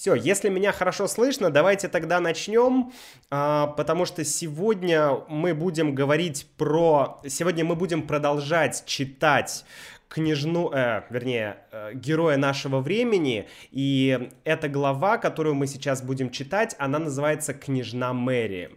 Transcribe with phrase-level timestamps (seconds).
[0.00, 2.90] Все, если меня хорошо слышно, давайте тогда начнем,
[3.30, 7.20] а, потому что сегодня мы будем говорить про...
[7.28, 9.66] Сегодня мы будем продолжать читать
[10.08, 16.74] княжну, э, вернее, э, героя нашего времени, и эта глава, которую мы сейчас будем читать,
[16.78, 18.70] она называется «Княжна Мэри»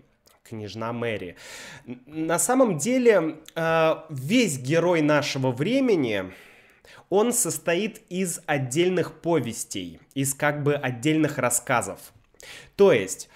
[0.43, 1.37] княжна Мэри.
[2.05, 6.33] На самом деле, э, весь герой нашего времени,
[7.09, 12.13] он состоит из отдельных повестей, из как бы отдельных рассказов.
[12.75, 13.29] То есть, э,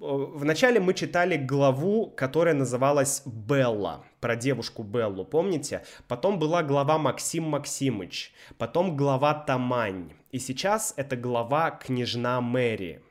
[0.00, 5.84] Вначале мы читали главу, которая называлась «Белла», про девушку Беллу, помните?
[6.06, 13.02] Потом была глава Максим Максимыч, потом глава Тамань, и сейчас это глава «Княжна Мэри»,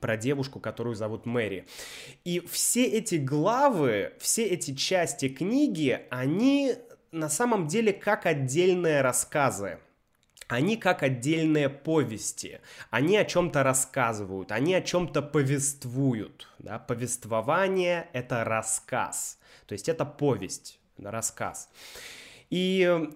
[0.00, 1.66] про девушку, которую зовут Мэри.
[2.24, 6.74] И все эти главы, все эти части книги, они
[7.12, 9.78] на самом деле как отдельные рассказы.
[10.48, 16.48] Они как отдельные повести, они о чем-то рассказывают, они о чем-то повествуют.
[16.58, 16.78] Да?
[16.78, 21.70] Повествование— это рассказ, то есть это повесть, рассказ.
[22.50, 23.08] И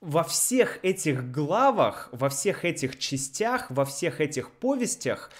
[0.00, 5.30] во всех этих главах, во всех этих частях, во всех этих повестях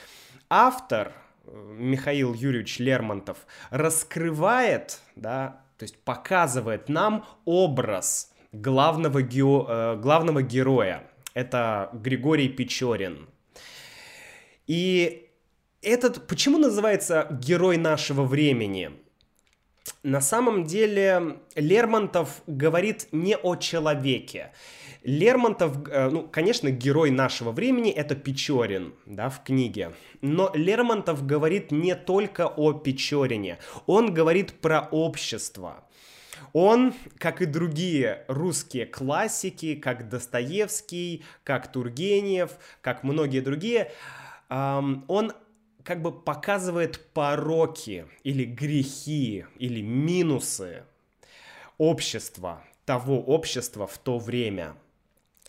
[0.51, 3.39] автор э, Михаил Юрьевич Лермонтов
[3.71, 9.41] раскрывает, да, то есть показывает нам образ главного, ге...
[9.41, 11.11] Э, главного героя.
[11.33, 13.31] Это Григорий Печорин.
[14.67, 15.31] И
[15.81, 18.91] этот, почему называется герой нашего времени?
[20.03, 24.53] На самом деле Лермонтов говорит не о человеке.
[25.03, 29.93] Лермонтов, э, ну, конечно, герой нашего времени это Печорин, да, в книге.
[30.21, 35.85] Но Лермонтов говорит не только о Печорине, он говорит про общество.
[36.53, 43.93] Он, как и другие русские классики, как Достоевский, как Тургенев, как многие другие,
[44.49, 45.33] он
[45.85, 50.85] как бы показывает пороки или грехи или минусы
[51.79, 54.75] общества, того общества в то время–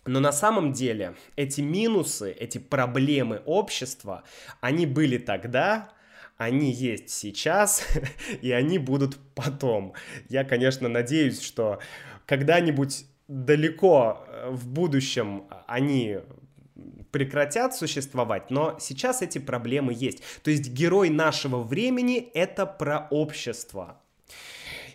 [0.04, 4.24] но на самом деле эти минусы, эти проблемы общества,
[4.60, 5.90] они были тогда,
[6.36, 7.86] они есть сейчас,
[8.42, 9.94] и они будут потом.
[10.28, 11.78] Я, конечно, надеюсь, что
[12.26, 16.18] когда-нибудь далеко э, в будущем они
[17.12, 20.22] прекратят существовать, но сейчас эти проблемы есть.
[20.42, 24.01] То есть герой нашего времени— это про общество.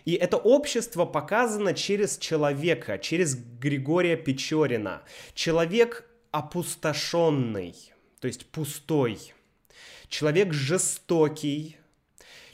[0.04, 5.02] И это общество показано через человека, через Григория Печорина.
[5.34, 7.74] Человек опустошенный,
[8.20, 9.32] то есть пустой.
[10.08, 11.76] Человек жестокий.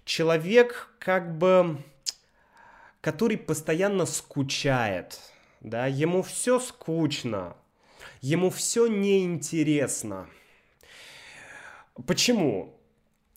[0.04, 1.82] Человек как бы,
[3.00, 5.20] который постоянно скучает.
[5.60, 7.56] Да, ему все скучно,
[8.20, 10.28] ему все неинтересно.
[12.06, 12.78] Почему?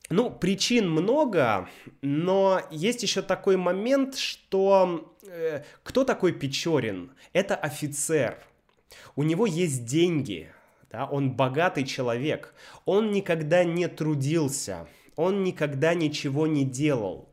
[0.09, 1.68] Ну, причин много,
[2.01, 7.12] но есть еще такой момент, что э, кто такой Печорин?
[7.34, 8.40] Это офицер.
[9.17, 10.50] У него есть деньги,
[10.90, 12.53] да, он богатый человек.
[12.85, 17.28] Он никогда не трудился, он никогда ничего не делал.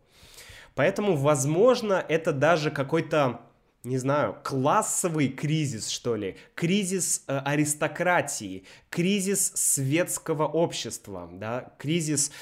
[0.74, 3.40] Поэтому, возможно, это даже какой-то
[3.84, 12.32] не знаю, классовый кризис, что ли, кризис э, аристократии, кризис светского общества, да, кризис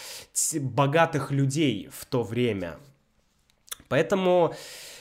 [0.54, 2.78] богатых людей в то время.
[3.88, 4.54] Поэтому,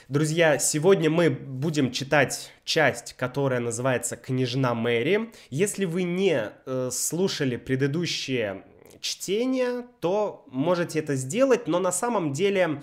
[0.09, 5.31] друзья, сегодня мы будем читать часть, которая называется «Княжна Мэри».
[5.51, 8.63] Если вы не э, слушали предыдущие
[8.99, 12.81] чтения, то можете это сделать, но на самом деле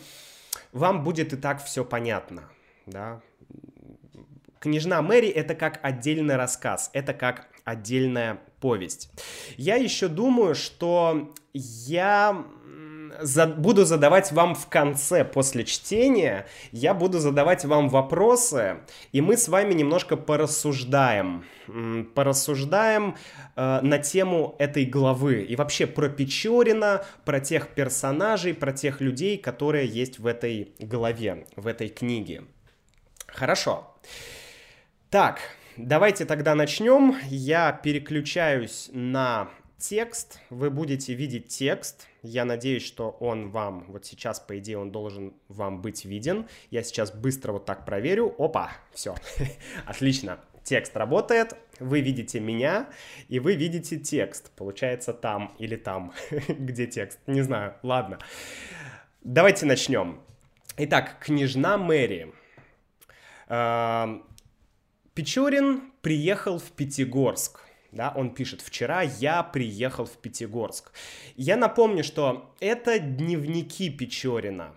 [0.72, 2.48] вам будет и так все понятно,
[2.86, 3.20] да,
[4.60, 9.10] Княжна Мэри это как отдельный рассказ, это как отдельная повесть.
[9.56, 12.44] Я еще думаю, что я
[13.20, 18.78] за, буду задавать вам в конце, после чтения, я буду задавать вам вопросы,
[19.12, 21.44] и мы с вами немножко порассуждаем,
[22.14, 23.16] порассуждаем
[23.56, 29.38] э, на тему этой главы, и вообще про Печорина, про тех персонажей, про тех людей,
[29.38, 32.44] которые есть в этой главе, в этой книге.
[33.26, 33.94] Хорошо.
[35.10, 35.40] Так,
[35.78, 37.16] давайте тогда начнем.
[37.30, 40.38] Я переключаюсь на текст.
[40.50, 42.06] Вы будете видеть текст.
[42.20, 46.46] Я надеюсь, что он вам, вот сейчас, по идее, он должен вам быть виден.
[46.70, 48.34] Я сейчас быстро вот так проверю.
[48.38, 49.14] Опа, все,
[49.86, 50.40] отлично.
[50.62, 52.90] Текст работает, вы видите меня,
[53.30, 54.50] и вы видите текст.
[54.56, 56.12] Получается там или там,
[56.48, 58.18] где текст, не знаю, ладно.
[59.22, 60.20] Давайте начнем.
[60.76, 62.34] Итак, княжна Мэри.
[65.18, 67.58] Печорин приехал в Пятигорск.
[67.90, 70.92] Да, он пишет, вчера я приехал в Пятигорск.
[71.34, 74.76] Я напомню, что это дневники Печорина.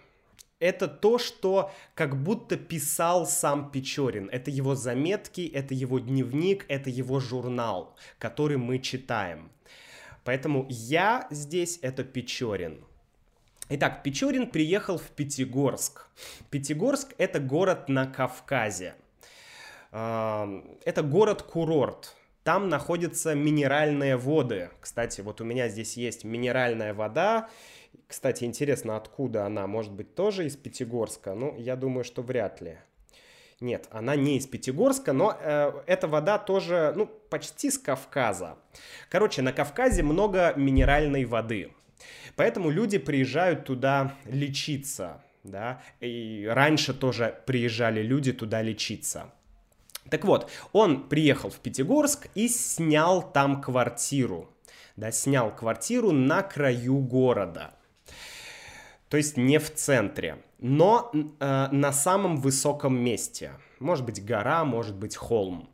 [0.58, 4.30] Это то, что как будто писал сам Печорин.
[4.32, 9.52] Это его заметки, это его дневник, это его журнал, который мы читаем.
[10.24, 12.84] Поэтому я здесь это Печорин.
[13.70, 16.08] Итак, Печорин приехал в Пятигорск.
[16.50, 18.96] Пятигорск— это город на Кавказе.
[19.92, 22.16] Это город-курорт.
[22.44, 24.70] Там находятся минеральные воды.
[24.80, 27.50] Кстати, вот у меня здесь есть минеральная вода.
[28.08, 29.68] Кстати, интересно, откуда она?
[29.68, 31.34] Может быть, тоже из Пятигорска?
[31.34, 32.78] Ну, я думаю, что вряд ли.
[33.60, 38.58] Нет, она не из Пятигорска, но э, эта вода тоже, ну, почти с Кавказа.
[39.10, 41.72] Короче, на Кавказе много минеральной воды.
[42.36, 49.32] Поэтому люди приезжают туда лечиться, да, и раньше тоже приезжали люди туда лечиться.
[50.10, 54.50] Так вот, он приехал в Пятигорск и снял там квартиру,
[54.96, 57.74] да, снял квартиру на краю города
[59.12, 63.52] то есть не в центре, но э, на самом высоком месте.
[63.80, 65.70] Может быть гора, может быть холм.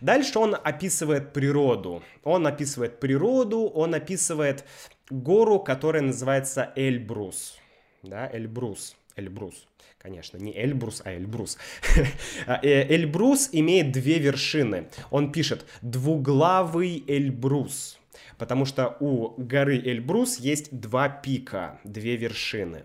[0.00, 2.04] Дальше он описывает природу.
[2.22, 4.64] Он описывает природу, он описывает
[5.10, 7.58] гору, которая называется Эльбрус.
[8.04, 8.96] Да, Эльбрус.
[9.16, 9.66] Эльбрус.
[10.06, 11.58] Конечно, не Эльбрус, а Эльбрус.
[12.46, 14.88] Э, Эльбрус имеет две вершины.
[15.10, 17.98] Он пишет «двуглавый Эльбрус»
[18.38, 22.84] потому что у горы Эльбрус есть два пика, две вершины.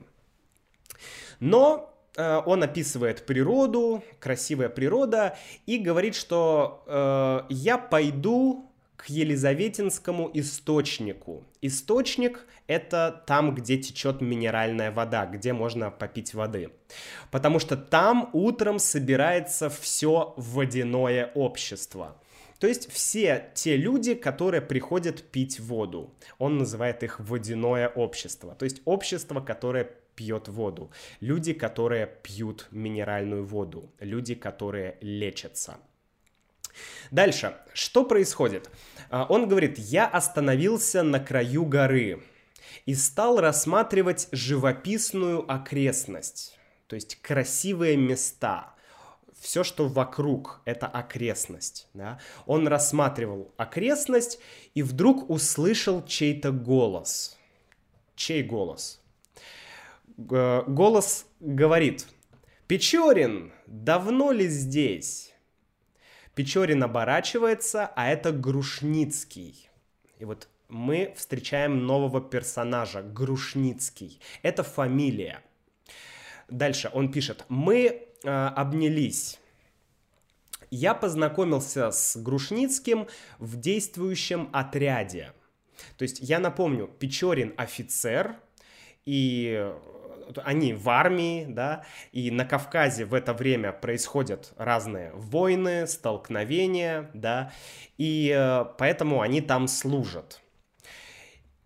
[1.40, 5.38] Но э, он описывает природу, красивая природа,
[5.68, 8.71] и говорит, что э, я пойду
[9.02, 11.44] к Елизаветинскому источнику.
[11.62, 16.70] Источник— это там, где течет минеральная вода, где можно попить воды.
[17.32, 22.22] Потому что там утром собирается все водяное общество.
[22.60, 26.14] То есть все те люди, которые приходят пить воду.
[26.38, 28.54] Он называет их водяное общество.
[28.54, 30.92] То есть общество, которое пьет воду.
[31.22, 33.90] Люди, которые пьют минеральную воду.
[34.00, 35.78] Люди, которые лечатся.
[37.12, 37.56] Дальше.
[37.74, 38.70] Что происходит?
[39.10, 42.24] А, он говорит, я остановился на краю горы
[42.86, 46.58] и стал рассматривать живописную окрестность.
[46.88, 48.74] То есть красивые места,
[49.42, 51.88] все, что вокруг, это окрестность.
[51.94, 52.20] Да?
[52.46, 54.40] Он рассматривал окрестность
[54.76, 57.38] и вдруг услышал чей-то голос.
[58.16, 59.02] Чей голос?
[60.18, 62.08] Голос говорит,
[62.68, 65.31] Печорин, давно ли здесь?
[66.42, 69.70] Печорин оборачивается, а это Грушницкий.
[70.18, 74.20] И вот мы встречаем нового персонажа, Грушницкий.
[74.42, 75.44] Это фамилия.
[76.50, 79.40] Дальше он пишет, мы э, обнялись.
[80.72, 85.34] Я познакомился с Грушницким в действующем отряде.
[85.96, 88.36] То есть я напомню, Печорин офицер,
[89.06, 89.72] и
[90.44, 97.52] они в армии, да, и на Кавказе в это время происходят разные войны, столкновения, да,
[97.98, 100.42] и э, поэтому они там служат.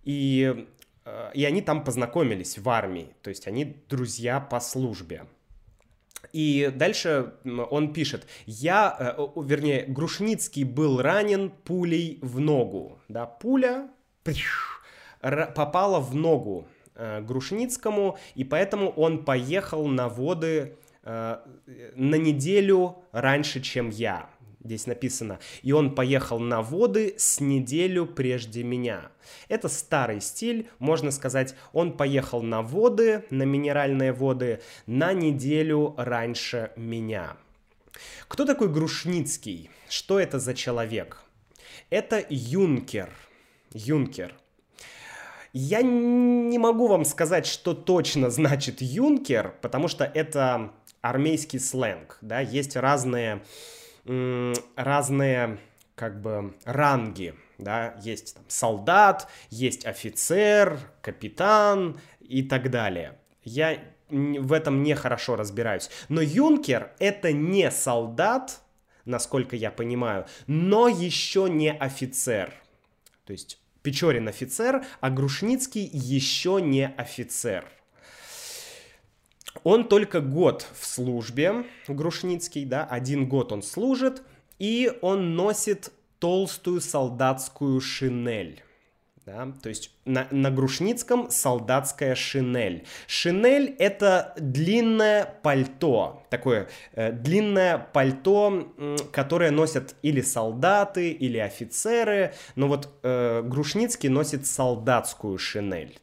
[0.03, 0.67] И,
[1.05, 5.25] э, и они там познакомились в армии, то есть они друзья по службе.
[6.33, 12.99] И дальше он пишет, я, э, вернее, Грушницкий был ранен пулей в ногу.
[13.07, 13.89] Да, пуля
[15.21, 21.37] попала в ногу э, Грушницкому, и поэтому он поехал на воды э,
[21.95, 24.29] на неделю раньше, чем я
[24.65, 29.11] здесь написано, и он поехал на воды с неделю прежде меня.
[29.47, 36.71] Это старый стиль, можно сказать, он поехал на воды, на минеральные воды, на неделю раньше
[36.75, 37.37] меня.
[38.27, 39.69] Кто такой Грушницкий?
[39.87, 41.23] Что это за человек?
[41.89, 43.09] Это юнкер.
[43.71, 44.35] Юнкер.
[45.57, 52.41] Я не могу вам сказать, что точно значит юнкер, потому что это армейский сленг, да,
[52.41, 53.41] есть разные
[54.75, 55.57] разные
[55.95, 63.17] как бы ранги, да, есть там, солдат, есть офицер, капитан и так далее.
[63.45, 65.89] Я в этом не хорошо разбираюсь.
[66.09, 68.59] Но юнкер это не солдат,
[69.05, 72.53] насколько я понимаю, но еще не офицер.
[73.23, 77.65] То есть Печорин офицер, а Грушницкий еще не офицер.
[79.63, 84.23] Он только год в службе, Грушницкий, да, один год он служит,
[84.57, 88.64] и он носит толстую солдатскую шинель.
[89.25, 89.51] Да?
[89.61, 92.85] То есть на, на Грушницком солдатская шинель.
[93.07, 98.71] Шинель это длинное пальто, такое э, длинное пальто,
[99.11, 102.35] которое носят или солдаты, или офицеры.
[102.55, 105.97] Но вот э, Грушницкий носит солдатскую шинель.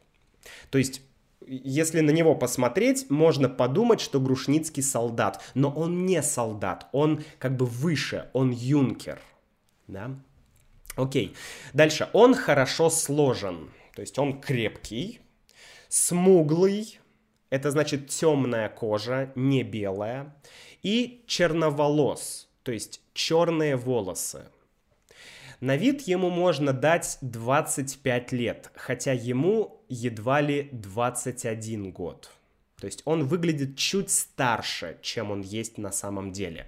[0.71, 1.03] То есть
[1.47, 7.57] если на него посмотреть, можно подумать, что Грушницкий солдат, но он не солдат, он как
[7.57, 9.21] бы выше, он юнкер,
[9.87, 10.11] да?
[10.97, 11.35] Окей.
[11.73, 12.09] Дальше.
[12.13, 13.71] Он хорошо сложен.
[13.95, 15.21] То есть он крепкий,
[15.89, 16.99] смуглый,
[17.51, 20.35] это значит темная кожа, не белая,
[20.83, 24.47] и черноволос, то есть черные волосы.
[25.61, 32.31] На вид ему можно дать 25 лет, хотя ему едва ли 21 год.
[32.81, 36.67] То есть он выглядит чуть старше, чем он есть на самом деле.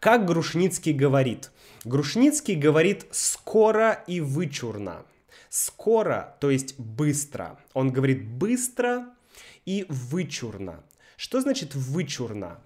[0.00, 1.50] Как Грушницкий говорит?
[1.88, 5.06] Грушницкий говорит скоро и вычурно.
[5.48, 7.58] Скоро, то есть быстро.
[7.72, 9.06] Он говорит быстро
[9.64, 10.84] и вычурно.
[11.16, 12.58] Что значит вычурно?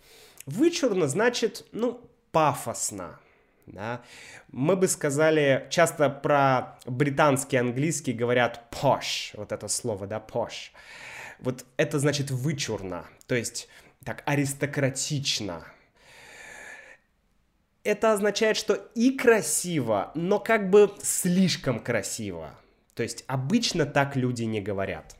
[0.45, 2.01] Вычурно значит, ну,
[2.33, 3.21] пафосно.
[3.67, 4.03] Да?
[4.51, 10.73] Мы бы сказали, часто про британский английский говорят posh, вот это слово, да, posh.
[11.39, 13.69] Вот это значит вычурно, то есть
[14.05, 15.65] так аристократично,
[17.85, 22.55] это означает, что и красиво, но как бы слишком красиво.
[22.95, 25.17] То есть обычно так люди не говорят.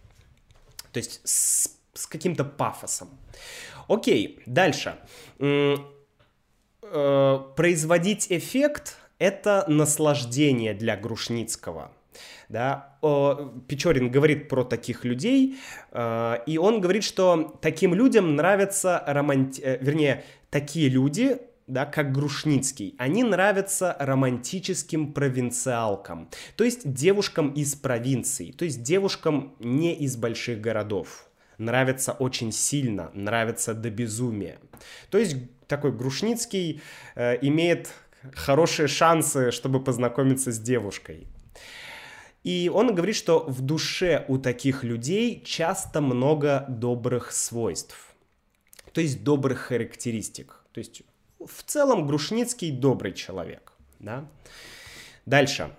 [0.93, 3.11] То есть с, с каким-то пафосом.
[3.89, 4.97] Окей, дальше.
[5.39, 5.77] Э,
[7.57, 11.91] производить эффект– это наслаждение для Грушницкого.
[12.49, 12.99] Да,
[13.67, 15.57] Печорин говорит про таких людей,
[15.91, 19.63] э, и он говорит, что таким людям нравятся романти...
[19.63, 21.41] Э, вернее, такие люди
[21.73, 29.55] да, как Грушницкий, они нравятся романтическим провинциалкам, то есть девушкам из провинций, то есть девушкам
[29.59, 31.29] не из больших городов.
[31.59, 34.59] Нравится очень сильно, нравится до безумия.
[35.11, 35.37] То есть
[35.67, 36.83] такой Грушницкий
[37.15, 37.91] э, имеет
[38.35, 41.27] хорошие шансы, чтобы познакомиться с девушкой.
[42.43, 47.97] И он говорит, что в душе у таких людей часто много добрых свойств,
[48.93, 50.59] то есть добрых характеристик.
[50.73, 51.03] То есть
[51.47, 53.73] в целом Грушницкий добрый человек.
[53.99, 54.29] Да?
[55.27, 55.75] Дальше.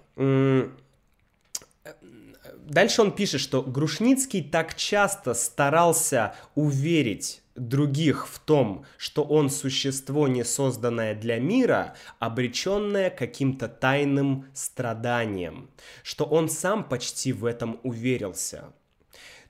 [2.66, 10.28] Дальше он пишет, что Грушницкий так часто старался уверить других в том, что он существо,
[10.28, 15.70] не созданное для мира, обреченное каким-то тайным страданием,
[16.04, 18.74] что он сам почти в этом уверился.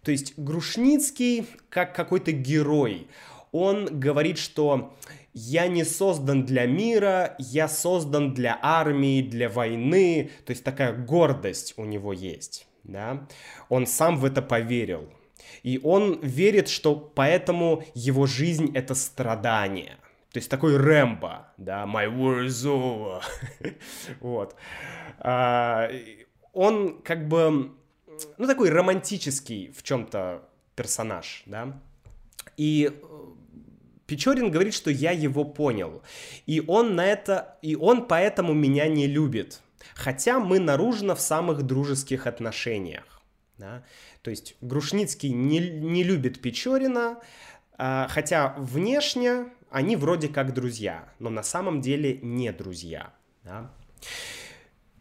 [0.02, 3.08] То есть Грушницкий, как какой-то герой,
[3.52, 4.98] он говорит, что
[5.34, 10.32] я не создан для мира, я создан для армии, для войны.
[10.46, 12.68] То есть такая гордость у него есть.
[12.84, 13.28] Да?
[13.70, 15.10] Он сам в это поверил.
[15.64, 19.98] И он верит, что поэтому его жизнь— это страдание.
[20.32, 23.22] То есть такой Рэмбо, да, my war is over.
[24.20, 24.56] вот.
[25.20, 25.90] А,
[26.54, 27.72] он как бы,
[28.38, 30.42] ну, такой романтический в чем-то
[30.76, 31.80] персонаж, да.
[32.58, 33.00] И
[34.06, 36.02] Печорин говорит, что я его понял.
[36.46, 39.62] И он на это, и он поэтому меня не любит.
[39.96, 43.22] Хотя мы наружно в самых дружеских отношениях.
[43.58, 43.84] Да?
[44.22, 47.20] То есть Грушницкий не, не любит Печорина,
[47.78, 53.14] а, хотя внешне они вроде как друзья, но на самом деле не друзья.
[53.44, 53.72] Да?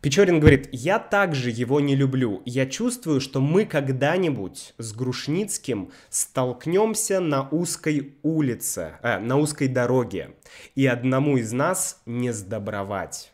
[0.02, 2.42] Печорин говорит, я также его не люблю.
[2.44, 10.34] Я чувствую, что мы когда-нибудь с Грушницким столкнемся на узкой улице, э, на узкой дороге,
[10.74, 13.32] и одному из нас не сдобровать.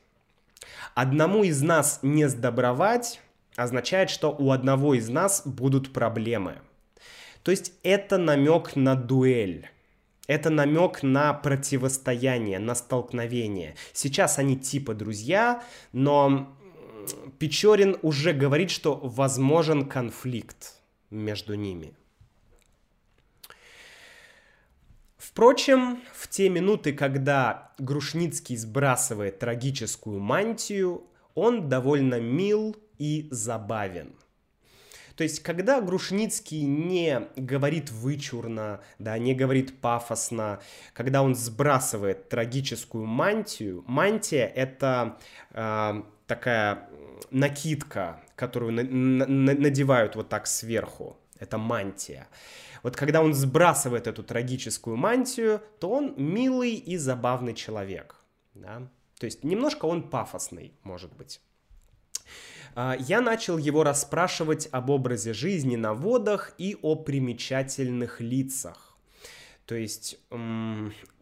[0.94, 3.22] Одному из нас не сдобровать
[3.56, 6.56] означает, что у одного из нас будут проблемы.
[7.44, 9.70] То есть это намек на дуэль.
[10.26, 13.76] Это намек на противостояние, на столкновение.
[13.94, 16.54] Сейчас они типа друзья, но
[17.38, 20.74] Печорин уже говорит, что возможен конфликт
[21.10, 21.94] между ними.
[25.16, 31.04] Впрочем, в те минуты, когда Грушницкий сбрасывает трагическую мантию,
[31.34, 34.14] он довольно мил и забавен.
[35.14, 40.60] То есть, когда Грушницкий не говорит вычурно, да, не говорит пафосно,
[40.92, 45.18] когда он сбрасывает трагическую мантию, мантия это
[45.50, 46.88] э, такая
[47.30, 51.16] накидка, которую на, на, надевают вот так сверху.
[51.40, 52.28] Это мантия.
[52.82, 58.14] Вот когда он сбрасывает эту трагическую мантию, то он милый и забавный человек.
[58.54, 58.88] Да?
[59.18, 61.40] То есть немножко он пафосный, может быть.
[62.74, 68.96] а, я начал его расспрашивать об образе жизни на водах и о примечательных лицах.
[69.66, 70.18] То есть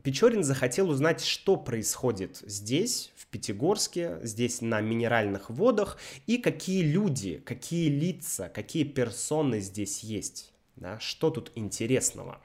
[0.07, 5.99] Печорин захотел узнать, что происходит здесь, в Пятигорске, здесь на минеральных водах,
[6.29, 10.53] и какие люди, какие лица, какие персоны здесь есть.
[10.77, 12.41] Да, что тут интересного?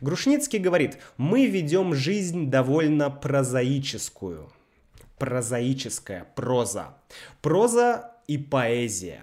[0.00, 4.50] Грушницкий говорит, мы ведем жизнь довольно прозаическую.
[5.18, 6.96] Прозаическая проза.
[7.42, 9.22] Проза и поэзия.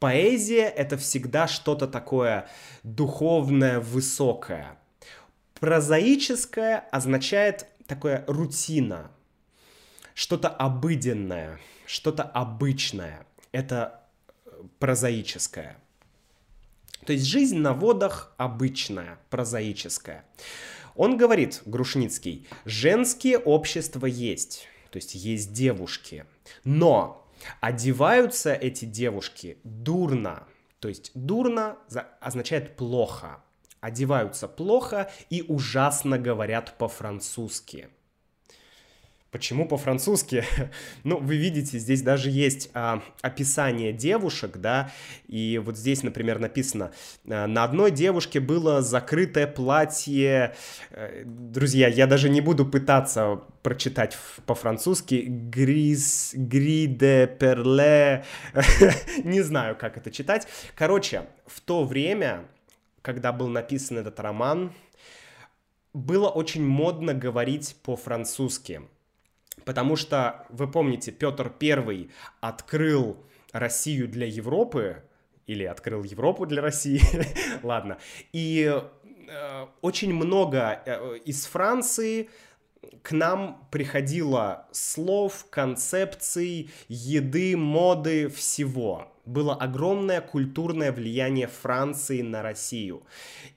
[0.00, 2.48] Поэзия— это всегда что-то такое
[2.82, 4.76] духовное, высокое.
[5.62, 9.12] Прозаическое означает такое рутина,
[10.12, 13.24] что-то обыденное, что-то обычное.
[13.52, 14.02] Это
[14.80, 15.78] прозаическое.
[17.06, 20.24] То есть жизнь на водах обычная, прозаическая.
[20.96, 26.26] Он говорит, Грушницкий, женские общества есть, то есть есть девушки,
[26.64, 27.24] но
[27.60, 30.42] одеваются эти девушки дурно,
[30.80, 31.78] то есть дурно
[32.20, 33.44] означает плохо,
[33.82, 37.88] одеваются плохо и ужасно говорят по-французски–
[39.32, 40.44] Почему по-французски?
[41.04, 44.92] ну, вы видите, здесь даже есть а, описание девушек, да,
[45.26, 46.92] и вот здесь, например, написано,
[47.26, 50.54] а, на одной девушке было закрытое платье,
[50.90, 58.26] а, друзья, я даже не буду пытаться прочитать по-французски, грис, гри де перле,
[59.24, 60.46] не знаю, как это читать.
[60.74, 62.44] Короче, в то время,
[63.02, 64.72] когда был написан этот роман,
[65.92, 68.82] было очень модно говорить по-французски.
[69.64, 73.18] Потому что, вы помните, Петр Первый открыл
[73.52, 75.02] Россию для Европы,
[75.46, 77.02] или открыл Европу для России,
[77.62, 77.98] ладно,
[78.32, 78.72] и
[79.28, 82.30] э, очень много э, из Франции
[83.02, 89.11] к нам приходило слов, концепций, еды, моды, всего.
[89.24, 93.04] Было огромное культурное влияние Франции на Россию.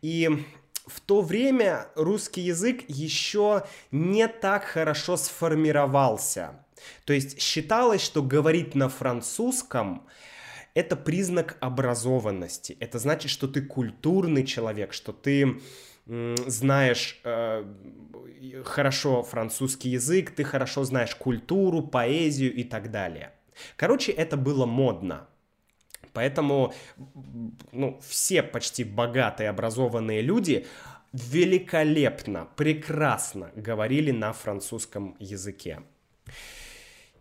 [0.01, 0.45] И
[0.85, 6.59] в то время русский язык еще не так хорошо сформировался.
[7.05, 10.05] То есть считалось, что говорить на французском
[10.75, 12.77] это признак образованности.
[12.79, 15.61] Это значит, что ты культурный человек, что ты
[16.05, 17.65] знаешь э,
[18.63, 23.33] хорошо французский язык, ты хорошо знаешь культуру, поэзию и так далее.
[23.75, 25.27] Короче, это было модно.
[26.15, 26.73] Поэтому
[27.71, 30.65] ну, все почти богатые, образованные люди
[31.11, 35.81] великолепно, прекрасно говорили на французском языке.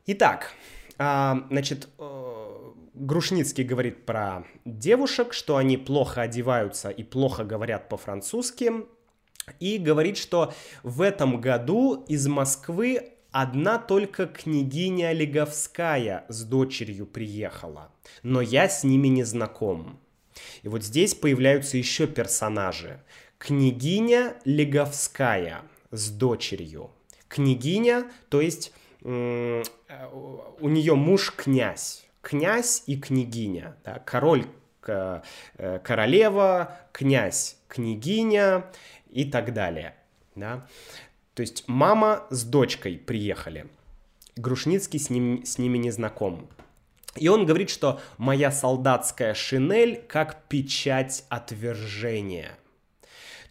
[0.07, 0.53] Итак,
[0.99, 8.73] а, значит, э, Грушницкий говорит про девушек, что они плохо одеваются и плохо говорят по-французски.
[9.61, 17.91] И говорит, что в этом году из Москвы Одна только княгиня Леговская с дочерью приехала,
[18.23, 19.99] но я с ними не знаком.
[20.63, 23.03] И вот здесь появляются еще персонажи.
[23.39, 26.93] Княгиня Леговская с дочерью.
[27.27, 29.65] Княгиня, то есть э,
[30.61, 32.07] у нее муж князь.
[32.21, 33.77] Князь и княгиня.
[33.85, 33.99] Да?
[33.99, 34.47] Король,
[34.87, 35.23] э,
[35.83, 38.67] королева, князь, княгиня
[39.11, 39.97] и так далее.
[40.37, 40.69] Да?
[41.35, 43.67] То есть мама с дочкой приехали.
[44.37, 46.49] Грушницкий с, ним, с ними не знаком.
[47.17, 52.59] И он говорит, что моя солдатская шинель как печать отвержения.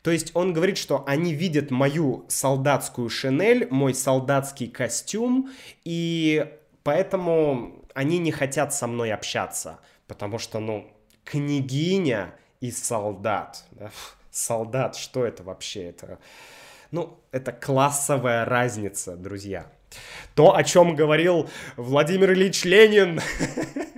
[0.02, 5.50] То есть он говорит, что они видят мою солдатскую шинель, мой солдатский костюм,
[5.86, 10.92] и поэтому они не хотят со мной общаться, потому что, ну,
[11.24, 13.64] княгиня и солдат.
[13.72, 13.92] Да?
[14.32, 15.84] Солдат, что это вообще?
[15.84, 16.20] Это
[16.94, 19.66] ну, это классовая разница, друзья.
[20.36, 23.20] То, о чем говорил Владимир Ильич Ленин.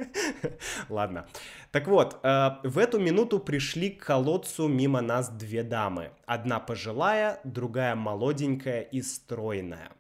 [0.90, 1.28] Ладно.
[1.72, 6.12] Так вот, э, в эту минуту пришли к колодцу мимо нас две дамы.
[6.26, 9.92] Одна пожилая, другая молоденькая и стройная.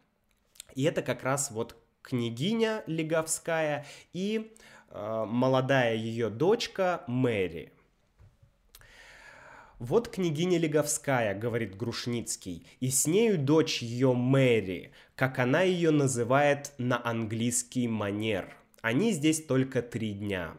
[0.74, 4.56] И это как раз вот княгиня Леговская и
[4.90, 7.75] э, молодая ее дочка Мэри.
[9.80, 16.72] «Вот княгиня Леговская»,— говорит Грушницкий, «и с нею дочь ее Мэри, как она ее называет
[16.78, 18.56] на английский манер.
[18.82, 20.56] Они здесь только три дня».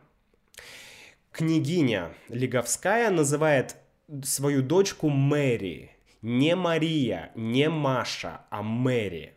[1.33, 3.76] Княгиня Леговская называет
[4.22, 9.35] свою дочку Мэри, не Мария, не Маша, а Мэри.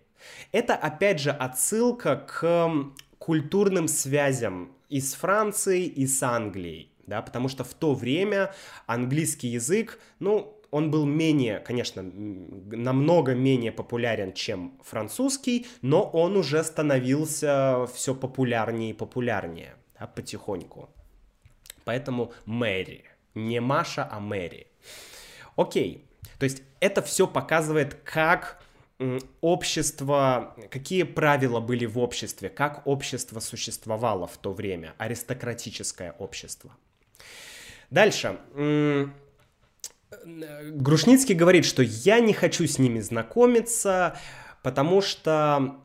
[0.52, 2.70] Это опять же отсылка к
[3.18, 8.54] культурным связям и с Францией, и с Англией да, потому что в то время
[8.86, 16.64] английский язык, ну, он был менее, конечно, намного менее популярен, чем французский, но он уже
[16.64, 19.76] становился все популярнее и популярнее.
[20.00, 20.90] да, потихоньку.
[21.86, 23.04] Поэтому Мэри.
[23.36, 24.68] Не Маша, а Мэри.
[25.56, 26.06] Окей.
[26.38, 28.62] То есть это все показывает, как
[29.42, 36.72] общество, какие правила были в обществе, как общество существовало в то время, аристократическое общество.
[37.90, 38.40] Дальше.
[40.72, 44.18] Грушницкий говорит, что я не хочу с ними знакомиться,
[44.64, 45.82] потому что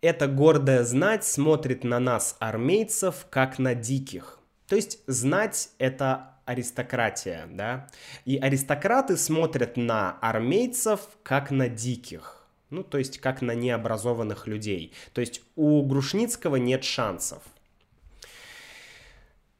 [0.00, 4.38] эта гордая знать смотрит на нас, армейцев, как на диких.
[4.66, 7.88] То есть знать это аристократия, да?
[8.24, 12.46] И аристократы смотрят на армейцев, как на диких.
[12.70, 14.92] Ну, то есть, как на необразованных людей.
[15.12, 17.42] То есть, у Грушницкого нет шансов.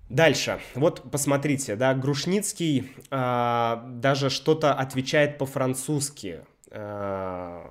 [0.08, 7.62] Дальше, вот посмотрите, да, Грушницкий э, даже что-то отвечает по-французски э,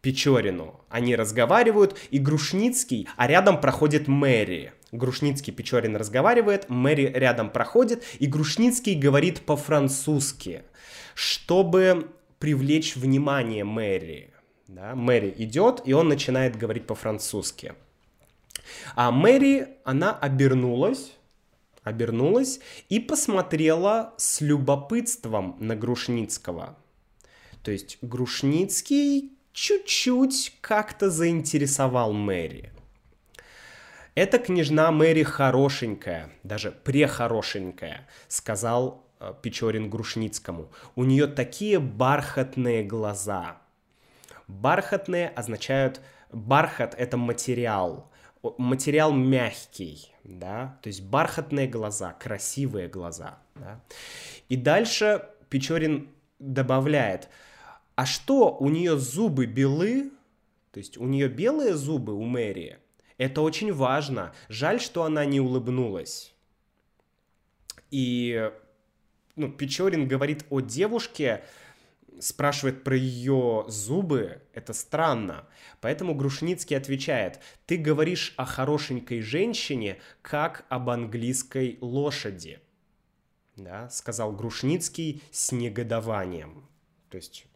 [0.00, 0.80] Печорину.
[0.88, 4.72] Они разговаривают, и Грушницкий, а рядом проходит Мэри.
[4.92, 10.62] Грушницкий Печорин разговаривает, Мэри рядом проходит, и Грушницкий говорит по-французски,
[11.14, 14.32] чтобы привлечь внимание Мэри.
[14.68, 14.94] Да?
[14.94, 17.74] Мэри идет, и он начинает говорить по-французски.
[18.94, 21.15] А Мэри, она обернулась,
[21.86, 26.76] обернулась и посмотрела с любопытством на Грушницкого.
[27.62, 32.72] То есть Грушницкий чуть-чуть как-то заинтересовал Мэри.
[34.16, 40.72] Эта княжна Мэри хорошенькая, даже прехорошенькая, сказал э, Печорин Грушницкому.
[40.96, 43.58] У нее такие бархатные глаза.
[44.48, 46.00] Бархатные означают...
[46.32, 48.10] Бархат— это материал.
[48.58, 53.80] Материал мягкий, да, то есть бархатные глаза, красивые глаза, да.
[54.48, 57.28] И дальше Печорин добавляет,
[57.94, 60.12] а что, у нее зубы белы,
[60.72, 62.78] то есть у нее белые зубы у Мэри,
[63.18, 64.34] это очень важно.
[64.48, 66.34] Жаль, что она не улыбнулась.
[67.90, 68.50] И
[69.36, 71.42] ну, Печорин говорит о девушке,
[72.20, 75.46] спрашивает про ее зубы, это странно.
[75.80, 82.60] Поэтому Грушницкий отвечает, ты говоришь о хорошенькой женщине, как об английской лошади.
[83.56, 86.68] Да, сказал Грушницкий с негодованием.
[87.08, 87.46] То есть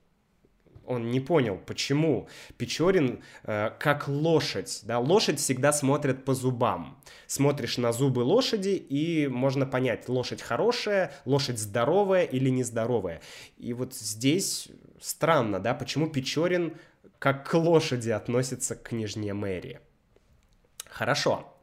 [0.90, 7.00] он не понял, почему Печорин э, как лошадь, да, лошадь всегда смотрит по зубам.
[7.26, 13.22] Смотришь на зубы лошади, и можно понять, лошадь хорошая, лошадь здоровая или нездоровая.
[13.56, 14.68] И вот здесь
[15.00, 16.74] странно, да, почему Печорин
[17.20, 19.80] как к лошади относится к княжне Мэри.
[20.86, 21.54] Хорошо.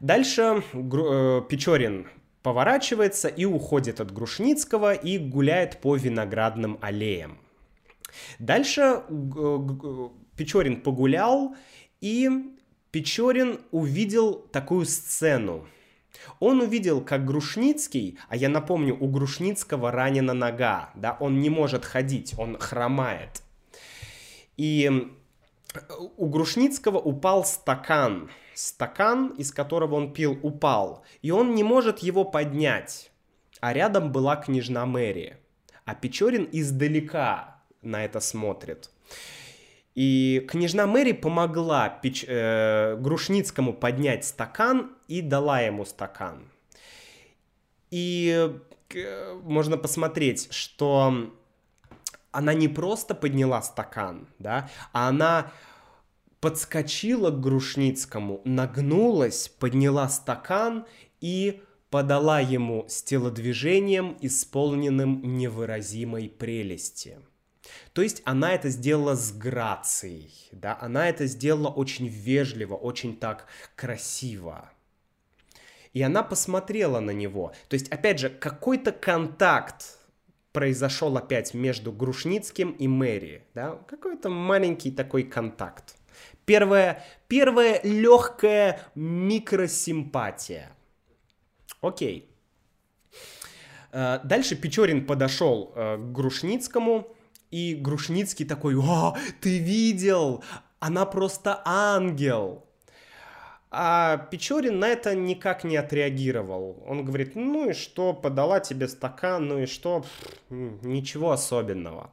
[0.00, 2.08] Дальше э, Печорин
[2.42, 7.38] поворачивается и уходит от Грушницкого и гуляет по виноградным аллеям.
[8.38, 9.02] Дальше
[10.36, 11.54] Печорин погулял,
[12.00, 12.30] и
[12.90, 15.66] Печорин увидел такую сцену.
[16.38, 21.84] Он увидел, как Грушницкий, а я напомню, у Грушницкого ранена нога, да, он не может
[21.84, 23.42] ходить, он хромает.
[24.56, 25.08] И
[26.16, 32.24] у Грушницкого упал стакан, стакан, из которого он пил, упал, и он не может его
[32.24, 33.10] поднять.
[33.60, 35.36] А рядом была княжна Мэри.
[35.84, 38.90] А Печорин издалека на это смотрит.
[39.94, 42.24] И княжна Мэри помогла Печ...
[42.26, 46.48] э, Грушницкому поднять стакан и дала ему стакан.
[47.90, 48.50] И
[48.94, 51.32] э, можно посмотреть, что
[52.30, 55.52] она не просто подняла стакан, да, а она
[56.40, 60.86] подскочила к Грушницкому, нагнулась, подняла стакан
[61.20, 67.18] и подала ему с телодвижением, исполненным невыразимой прелести.
[67.92, 73.46] То есть она это сделала с грацией, да, она это сделала очень вежливо, очень так
[73.76, 74.70] красиво.
[75.92, 77.52] И она посмотрела на него.
[77.68, 79.98] То есть, опять же, какой-то контакт
[80.52, 85.96] произошел опять между Грушницким и Мэри, да, какой-то маленький такой контакт.
[86.44, 90.70] Первая, первая легкая микросимпатия.
[91.80, 92.28] Окей.
[93.92, 97.14] Э, дальше Печорин подошел э, к Грушницкому,
[97.50, 100.44] и Грушницкий такой, о, ты видел,
[100.78, 102.66] она просто ангел.
[103.72, 106.82] А Печорин на это никак не отреагировал.
[106.86, 110.04] Он говорит, ну и что, подала тебе стакан, ну и что,
[110.48, 112.10] ничего особенного.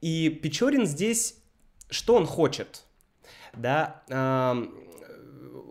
[0.00, 1.36] И Печорин здесь,
[1.90, 2.84] что он хочет?
[3.54, 4.04] Да,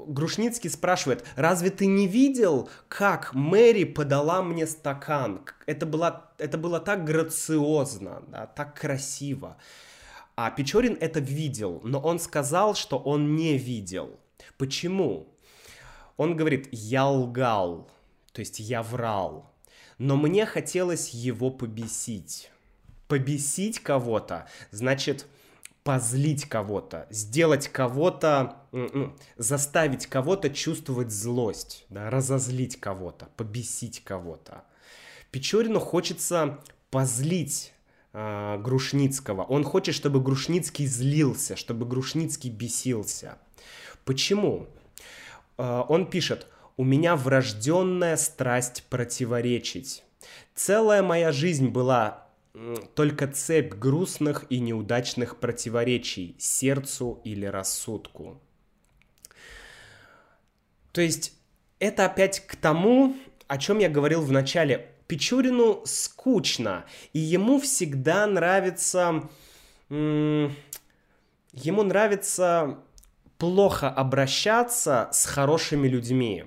[0.07, 5.41] Грушницкий спрашивает, разве ты не видел, как Мэри подала мне стакан?
[5.65, 9.57] Это было, это было так грациозно, да, так красиво.
[10.35, 14.19] А Печорин это видел, но он сказал, что он не видел.
[14.57, 15.27] Почему?
[16.15, 17.89] Он говорит, я лгал,
[18.33, 19.51] то есть я врал,
[19.97, 22.51] но мне хотелось его побесить.
[23.07, 25.27] Побесить кого-то значит
[25.87, 34.65] позлить кого-то, сделать кого-то, ну, заставить кого-то чувствовать злость, да, разозлить кого-то, побесить кого-то.
[35.31, 36.59] Печорину хочется
[36.91, 37.71] позлить
[38.11, 39.43] э, Грушницкого.
[39.43, 43.37] Он хочет, чтобы Грушницкий злился, чтобы Грушницкий бесился.
[44.03, 44.67] Почему?
[45.57, 50.03] Э, он пишет, у меня врожденная страсть противоречить.
[50.53, 52.26] Целая моя жизнь была
[52.95, 58.41] только цепь грустных и неудачных противоречий сердцу или рассудку.
[60.91, 61.33] То есть
[61.79, 63.15] это опять к тому,
[63.47, 64.91] о чем я говорил в начале.
[65.07, 69.29] Печурину скучно, и ему всегда нравится...
[69.89, 72.79] Ему нравится
[73.37, 76.45] плохо обращаться с хорошими людьми,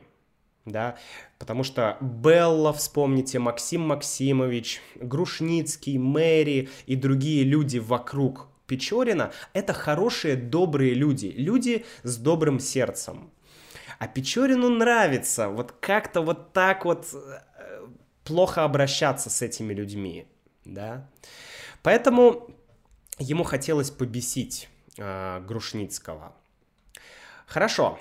[0.66, 0.98] да,
[1.40, 10.36] потому что Белла, вспомните, Максим Максимович, Грушницкий, Мэри и другие люди вокруг Печорина— это хорошие,
[10.36, 13.32] добрые люди, люди с добрым сердцем.
[13.98, 17.88] А Печорину нравится вот как-то вот так вот э,
[18.22, 20.26] плохо обращаться с этими людьми,
[20.66, 21.08] да.
[21.82, 22.50] Поэтому
[23.18, 26.36] ему хотелось побесить э, Грушницкого.
[27.46, 27.98] Хорошо,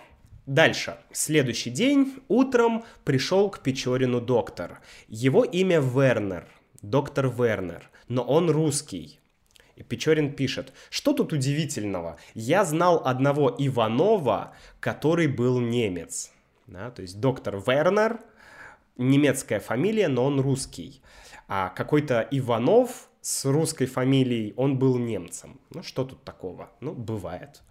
[0.50, 0.98] Дальше.
[1.12, 2.16] Следующий день.
[2.28, 4.80] Утром пришел к Печорину доктор.
[5.08, 6.48] Его имя Вернер.
[6.82, 7.88] Доктор Вернер.
[8.08, 9.20] Но он русский.
[9.76, 12.18] И Печорин пишет, что тут удивительного?
[12.34, 16.32] Я знал одного Иванова, который был немец.
[16.66, 18.20] Да, то есть доктор Вернер,
[18.98, 21.04] немецкая фамилия, но он русский.
[21.48, 25.60] А какой-то Иванов с русской фамилией, он был немцем.
[25.70, 26.72] Ну, что тут такого?
[26.80, 27.62] Ну, бывает.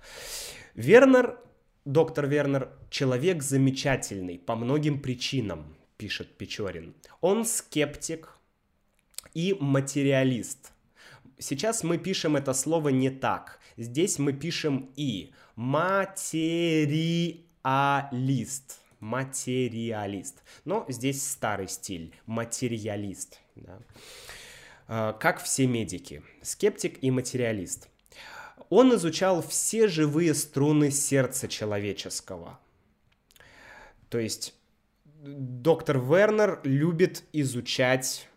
[0.77, 1.41] Вернер
[1.89, 6.95] доктор Вернер, человек замечательный по многим причинам, пишет Печорин.
[7.23, 8.37] Он скептик
[9.33, 10.73] и материалист.
[11.39, 13.59] Сейчас мы пишем это слово не так.
[13.79, 15.33] Здесь мы пишем и.
[15.57, 17.31] Материалист.
[19.01, 20.43] Материалист.
[20.67, 22.13] Но здесь старый стиль.
[22.27, 23.41] Материалист.
[23.57, 23.79] Да.
[24.89, 26.23] А, как все медики.
[26.43, 27.89] Скептик и материалист
[28.71, 32.59] он изучал все живые струны сердца человеческого.
[34.09, 34.55] То есть
[35.23, 38.29] доктор Вернер любит изучать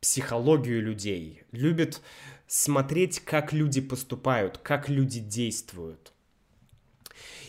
[0.00, 2.00] психологию людей, любит
[2.46, 6.12] смотреть, как люди поступают, как люди действуют.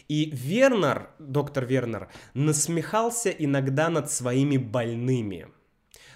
[0.07, 5.47] И Вернер, доктор Вернер, насмехался иногда над своими больными.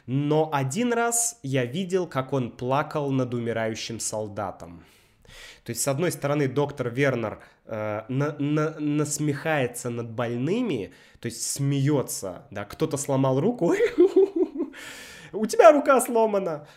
[0.08, 4.84] Но один раз я видел, как он плакал над умирающим солдатом.
[5.63, 11.43] То есть, с одной стороны, доктор Вернер э, на, на, насмехается над больными, то есть
[11.43, 13.74] смеется, да, кто-то сломал руку,
[15.32, 16.67] у тебя рука сломана.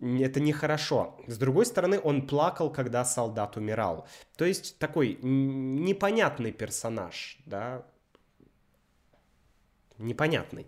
[0.00, 1.16] Это нехорошо.
[1.26, 4.06] С другой стороны, он плакал, когда солдат умирал.
[4.36, 7.86] То есть такой непонятный персонаж, да,
[9.98, 10.66] непонятный.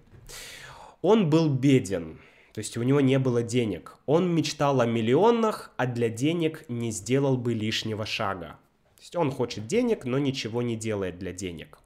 [1.03, 2.19] Он был беден,
[2.57, 3.99] то есть у него не было денег.
[4.07, 8.59] Он мечтал о миллионах, а для денег не сделал бы лишнего шага.
[8.97, 11.79] То есть он хочет денег, но ничего не делает для денег.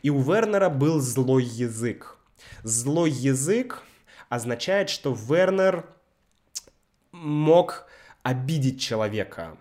[0.00, 2.18] И у Вернера был злой язык.
[2.62, 3.82] Злой язык
[4.28, 5.86] означает, что Вернер
[7.10, 7.86] мог
[8.22, 9.56] обидеть человека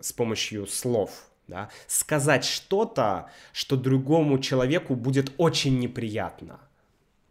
[0.00, 1.28] с помощью слов.
[1.46, 1.70] Да?
[1.86, 6.58] Сказать что-то, что другому человеку будет очень неприятно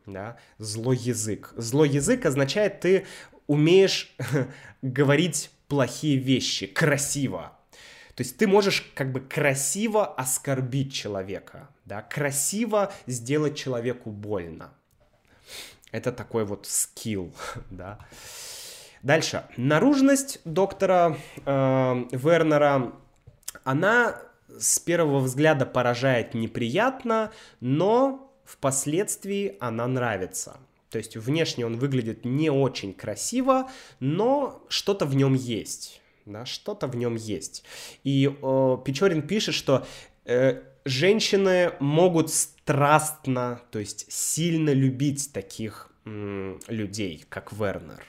[0.05, 1.53] да, злой язык.
[1.55, 3.05] Злой язык означает, ты
[3.47, 4.15] умеешь
[4.81, 7.57] говорить плохие вещи, красиво.
[8.15, 14.73] То есть ты можешь как бы красиво оскорбить человека, да, красиво сделать человеку больно.
[15.91, 17.33] Это такой вот скилл,
[17.69, 17.99] да.
[19.03, 19.45] Дальше.
[19.55, 22.93] Наружность доктора э, Вернера,
[23.63, 24.19] она
[24.57, 30.57] с первого взгляда поражает неприятно, но впоследствии она нравится.
[30.89, 36.01] То есть внешне он выглядит не очень красиво, но что-то в нем есть.
[36.25, 37.63] Да, что-то в нем есть.
[38.03, 39.85] И э, Печорин пишет, что
[40.23, 48.03] э, женщины могут страстно, то есть сильно любить таких м, людей, как Вернер.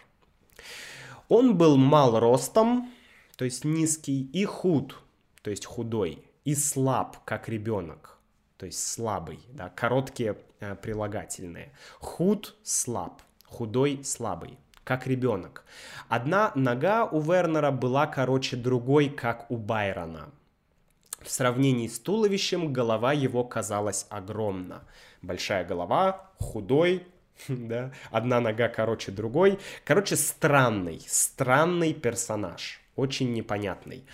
[1.28, 2.90] Он был мал ростом,
[3.36, 4.96] то есть низкий, и худ,
[5.42, 8.15] то есть худой, и слаб, как ребенок
[8.56, 11.72] то есть слабый, да, короткие э, прилагательные.
[12.00, 15.64] Худ– слаб, худой– слабый, как ребенок.
[16.08, 20.30] Одна нога у Вернера была короче другой, как у Байрона.
[21.20, 24.84] В сравнении с туловищем голова его казалась огромна.
[25.22, 27.06] Большая голова, худой,
[27.48, 29.58] да, одна нога короче другой.
[29.84, 34.04] Короче, странный, странный персонаж, очень непонятный.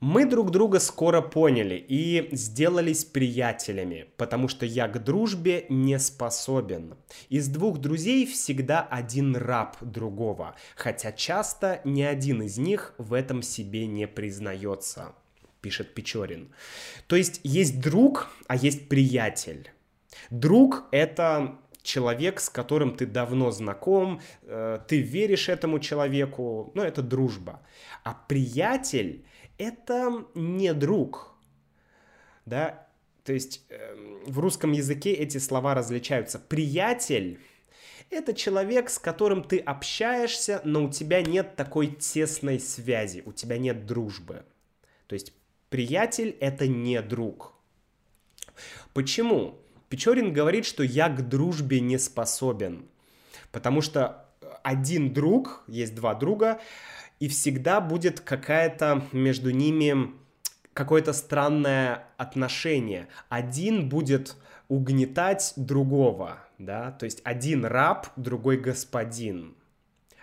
[0.00, 6.94] Мы друг друга скоро поняли и сделались приятелями, потому что я к дружбе не способен.
[7.28, 13.42] Из двух друзей всегда один раб другого, хотя часто ни один из них в этом
[13.42, 15.12] себе не признается,
[15.60, 16.48] пишет Печорин.
[17.06, 19.70] То есть есть друг, а есть приятель.
[20.30, 27.02] Друг— это человек, с которым ты давно знаком, э, ты веришь этому человеку, ну, это
[27.02, 27.60] дружба.
[28.02, 29.26] А приятель
[29.60, 31.34] это не друг,
[32.46, 32.88] да,
[33.24, 33.94] то есть э,
[34.26, 36.38] в русском языке эти слова различаются.
[36.38, 37.38] Приятель–
[38.10, 43.58] это человек, с которым ты общаешься, но у тебя нет такой тесной связи, у тебя
[43.58, 44.44] нет дружбы.
[45.06, 45.34] То есть
[45.68, 47.52] приятель– это не друг.
[48.94, 49.58] Почему?
[49.90, 52.88] Печорин говорит, что я к дружбе не способен,
[53.52, 54.26] потому что
[54.62, 56.60] один друг, есть два друга,
[57.20, 60.12] и всегда будет какая-то между ними
[60.72, 63.08] какое-то странное отношение.
[63.28, 64.36] Один будет
[64.68, 69.54] угнетать другого, да, то есть один раб, другой господин.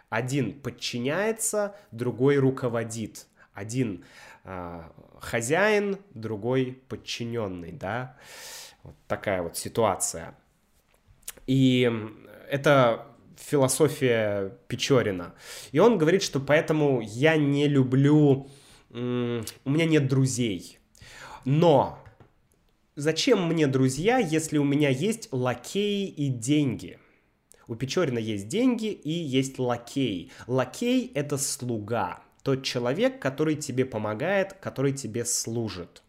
[0.09, 3.27] Один подчиняется, другой руководит.
[3.53, 4.05] Один
[4.45, 4.83] э,
[5.19, 8.15] хозяин, другой подчиненный, да.
[8.83, 10.33] Вот такая вот ситуация.
[11.45, 11.91] И
[12.49, 13.05] это
[13.37, 15.33] философия Печорина.
[15.71, 18.49] И он говорит, что поэтому я не люблю...
[18.89, 20.79] У меня нет друзей.
[21.45, 21.99] Но
[22.95, 26.99] зачем мне друзья, если у меня есть лакеи и деньги?
[27.67, 30.31] У Печорина есть деньги и есть лакей.
[30.47, 36.01] Лакей— это слуга, тот человек, который тебе помогает, который тебе служит.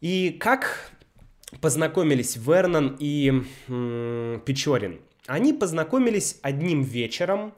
[0.00, 0.92] И как
[1.60, 5.00] познакомились Вернон и м, Печорин?
[5.26, 7.54] Они познакомились одним вечером,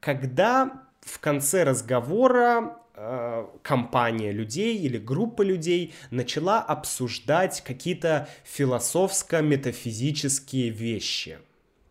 [0.00, 11.38] когда в конце разговора э, компания людей или группа людей начала обсуждать какие-то философско-метафизические вещи.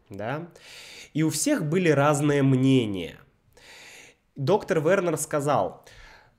[0.09, 0.47] Да?
[1.13, 3.19] И у всех были разные мнения.
[4.35, 5.85] Доктор Вернер сказал,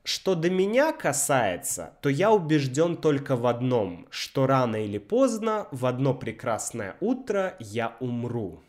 [0.03, 5.87] что до меня касается, то я убежден только в одном, что рано или поздно, в
[5.87, 8.64] одно прекрасное утро я умру.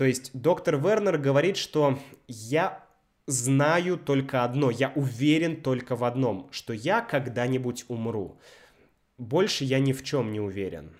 [0.00, 2.82] То есть доктор Вернер говорит, что я
[3.26, 8.40] знаю только одно, я уверен только в одном, что я когда-нибудь умру.
[9.18, 10.96] Больше я ни в чем не уверен.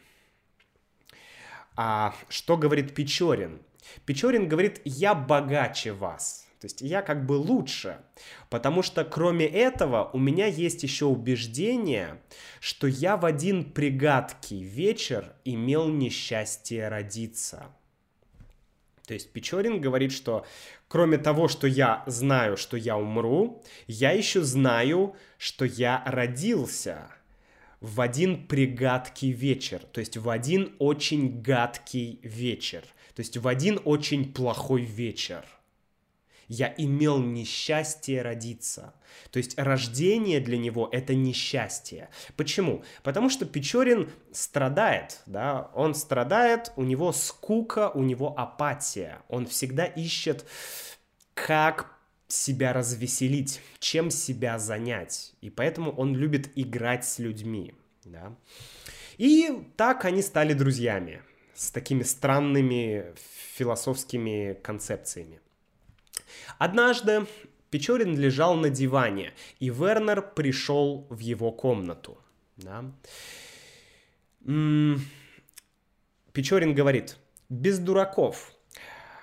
[1.77, 3.63] А что говорит Печорин?
[4.05, 6.47] Печорин говорит, я богаче вас.
[6.61, 8.03] То есть я как бы лучше.
[8.51, 12.21] Потому что кроме этого у меня есть еще убеждение,
[12.61, 17.75] что я в один пригадкий вечер имел несчастье родиться.
[19.11, 20.47] То есть Печорин говорит, что
[20.87, 27.09] кроме того, что я знаю, что я умру, я еще знаю, что я родился
[27.81, 32.85] в один пригадкий вечер, то есть в один очень гадкий вечер,
[33.17, 35.45] то есть в один очень плохой вечер–
[36.51, 38.93] я имел несчастье родиться.
[39.31, 42.11] То есть рождение для него— это несчастье.
[42.37, 42.83] Почему?
[43.05, 49.23] Потому что Печорин страдает, да, он страдает, у него скука, у него апатия.
[49.29, 50.45] Он всегда ищет,
[51.35, 55.35] как себя развеселить, чем себя занять.
[55.41, 58.35] И поэтому он любит играть с людьми, да.
[59.19, 61.23] И так они стали друзьями
[61.55, 63.15] с такими странными
[63.55, 65.39] философскими концепциями.
[66.59, 67.27] Однажды
[67.71, 72.19] Печорин лежал на диване, и Вернер пришел в его комнату.
[72.57, 72.85] Да?
[76.33, 77.17] Печорин говорит,
[77.49, 78.53] без дураков,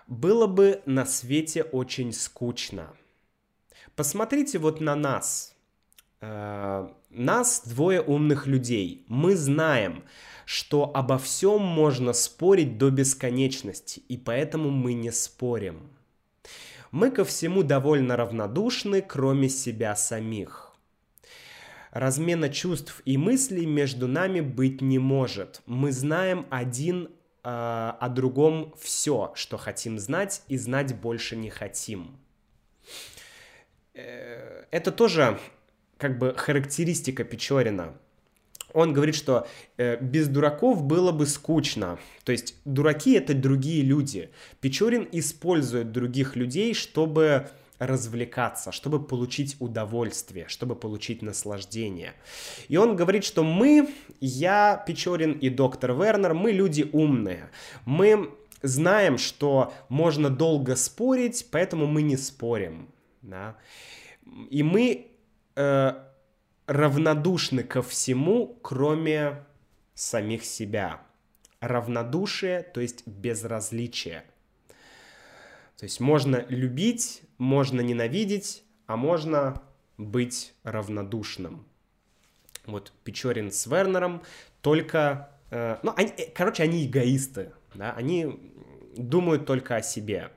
[0.07, 2.93] было бы на свете очень скучно.
[3.95, 5.53] Посмотрите вот на нас.
[6.21, 9.05] Э, нас двое умных людей.
[9.07, 10.03] Мы знаем,
[10.45, 15.96] что обо всем можно спорить до бесконечности, и поэтому мы не спорим
[16.91, 20.75] мы ко всему довольно равнодушны, кроме себя самих.
[21.91, 25.61] Размена чувств и мыслей между нами быть не может.
[25.65, 27.09] Мы знаем один э,
[27.43, 32.19] о другом все, что хотим знать, и знать больше не хотим.
[33.93, 35.39] Э, это тоже
[35.97, 37.97] как бы характеристика Печорина–
[38.77, 39.47] он говорит, что
[39.77, 41.97] э, без дураков было бы скучно.
[42.23, 44.29] То есть дураки это другие люди.
[44.61, 47.49] Печорин использует других людей, чтобы
[47.79, 52.13] развлекаться, чтобы получить удовольствие, чтобы получить наслаждение.
[52.67, 57.49] И он говорит, что мы, я, Печорин и доктор Вернер, мы люди умные.
[57.83, 58.29] Мы
[58.61, 62.89] знаем, что можно долго спорить, поэтому мы не спорим.
[63.23, 63.57] Да?
[64.51, 65.07] И мы
[65.55, 66.06] э,
[66.67, 69.43] равнодушны ко всему, кроме
[69.95, 71.01] самих себя.
[71.59, 74.23] Равнодушие, то есть безразличие.
[75.77, 79.61] То есть можно любить, можно ненавидеть, а можно
[79.97, 81.65] быть равнодушным.
[82.65, 84.21] Вот Печорин с Вернером
[84.61, 85.31] только...
[85.49, 88.53] Э, ну, они, э, короче, они эгоисты, да, они
[88.95, 90.31] думают только о себе.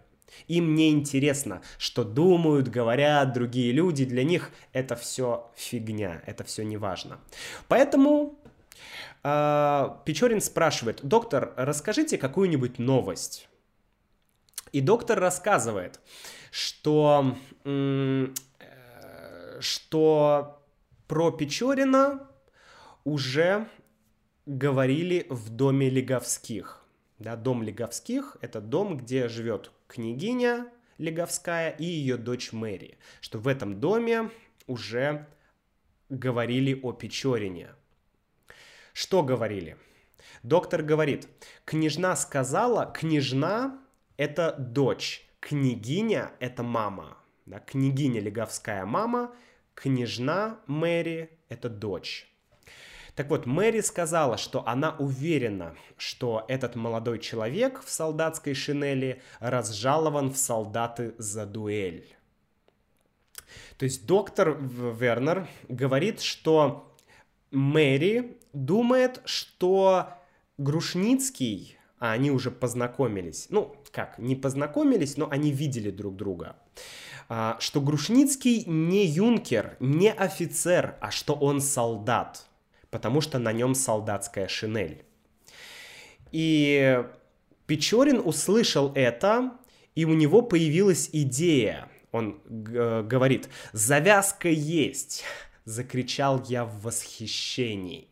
[0.48, 6.64] Им не интересно, что думают, говорят другие люди, для них это все фигня, это все
[6.64, 7.18] не важно.
[7.68, 8.38] Поэтому
[9.22, 13.48] э, Печорин спрашивает, доктор, расскажите какую-нибудь новость.
[14.72, 16.00] И доктор рассказывает,
[16.50, 18.26] что, э,
[19.60, 20.62] что
[21.08, 22.28] про Печорина
[23.04, 23.68] уже
[24.46, 26.84] говорили в доме Леговских.
[27.18, 32.98] Да, дом Леговских– это дом, где живет княгиня Леговская и ее дочь Мэри.
[33.20, 34.30] Что в этом доме
[34.66, 35.26] уже
[36.08, 37.70] говорили о Печорине.
[38.92, 39.76] Что говорили?
[40.42, 41.28] Доктор говорит,
[41.64, 43.82] княжна сказала, княжна
[44.16, 47.16] это дочь, княгиня— это мама.
[47.46, 49.34] Да, княгиня Леговская мама,
[49.74, 52.29] княжна Мэри— это дочь.
[53.20, 60.30] Так вот, Мэри сказала, что она уверена, что этот молодой человек в солдатской шинели разжалован
[60.30, 62.16] в солдаты за дуэль.
[63.76, 66.90] То есть доктор Вернер говорит, что
[67.50, 70.14] Мэри думает, что
[70.56, 73.48] Грушницкий а они уже познакомились.
[73.50, 76.56] Ну, как, не познакомились, но они видели друг друга.
[77.28, 82.46] А, что Грушницкий не юнкер, не офицер, а что он солдат,
[82.90, 85.04] потому что на нем солдатская шинель.
[86.32, 87.04] И
[87.66, 89.52] Печорин услышал это,
[89.94, 91.88] и у него появилась идея.
[92.12, 95.24] Он говорит, завязка есть,
[95.64, 98.08] закричал я в восхищении.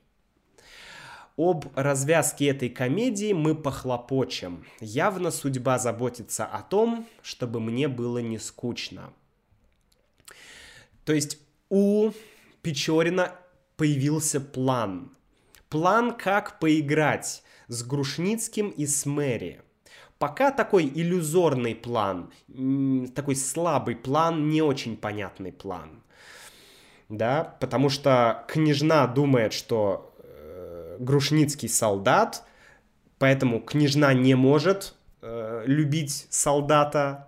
[1.36, 4.64] Об развязке этой комедии мы похлопочем.
[4.80, 9.12] Явно судьба заботится о том, чтобы мне было не скучно.
[11.04, 12.10] То есть у
[12.62, 13.36] Печорина
[13.78, 15.10] появился план.
[15.70, 19.62] План, как поиграть с Грушницким и с Мэри.
[20.18, 22.32] Пока такой иллюзорный план,
[23.14, 26.02] такой слабый план, не очень понятный план.
[27.08, 30.12] Да, потому что княжна думает, что
[30.98, 32.44] Грушницкий солдат,
[33.18, 37.27] поэтому княжна не может э, любить солдата,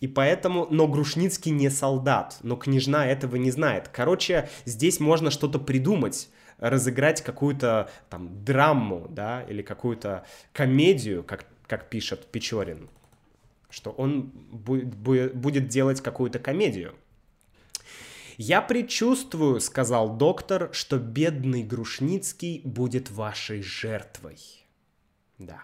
[0.00, 3.88] и поэтому, но Грушницкий не солдат, но княжна этого не знает.
[3.88, 6.28] Короче, здесь можно что-то придумать,
[6.58, 12.88] разыграть какую-то там драму, да, или какую-то комедию, как, как пишет Печорин,
[13.70, 16.94] что он будет, будет делать какую-то комедию.
[18.36, 24.38] «Я предчувствую,— сказал доктор,— что бедный Грушницкий будет вашей жертвой».
[25.38, 25.62] Да.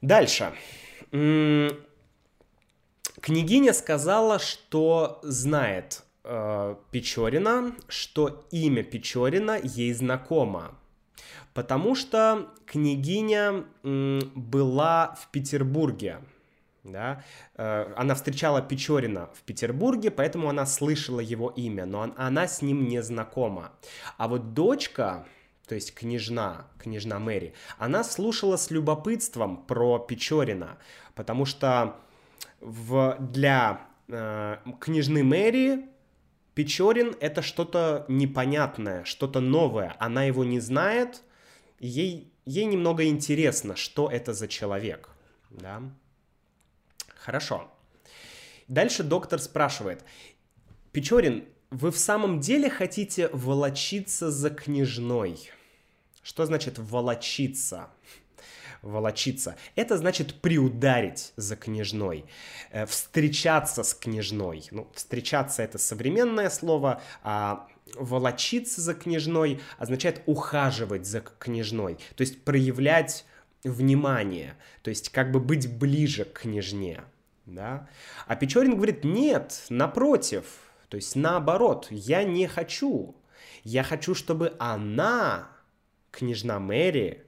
[0.00, 0.52] Дальше.
[3.20, 10.76] Княгиня сказала, что знает э, Печорина, что имя Печорина ей знакомо.
[11.54, 16.20] Потому что княгиня была в Петербурге
[16.92, 17.22] да,
[17.56, 22.88] э, она встречала Печорина в Петербурге, поэтому она слышала его имя, но она с ним
[22.88, 23.72] не знакома.
[24.16, 25.26] А вот дочка,
[25.66, 30.78] то есть княжна, княжна Мэри, она слушала с любопытством про Печорина,
[31.14, 31.96] потому что
[32.66, 35.88] в, для э, княжны Мэри
[36.54, 41.22] Печорин это что-то непонятное, что-то новое, она его не знает,
[41.78, 45.10] ей, ей немного интересно, что это за человек,
[45.50, 45.80] да.
[47.14, 47.70] Хорошо.
[48.66, 50.04] Дальше доктор спрашивает.
[50.90, 55.50] Печорин, вы в самом деле хотите волочиться за княжной?
[56.22, 57.90] Что значит волочиться?
[58.86, 59.56] Волочиться.
[59.74, 62.24] Это значит приударить за княжной,
[62.70, 64.64] э, встречаться с княжной.
[64.70, 72.44] Ну, встречаться это современное слово, а волочиться за княжной означает ухаживать за княжной, то есть
[72.44, 73.24] проявлять
[73.64, 77.02] внимание, то есть как бы быть ближе к княжне
[77.46, 77.88] да.
[78.26, 80.44] А Печорин говорит, нет, напротив,
[80.88, 83.16] то есть наоборот, я не хочу.
[83.62, 85.48] Я хочу, чтобы она,
[86.10, 87.24] княжна Мэри,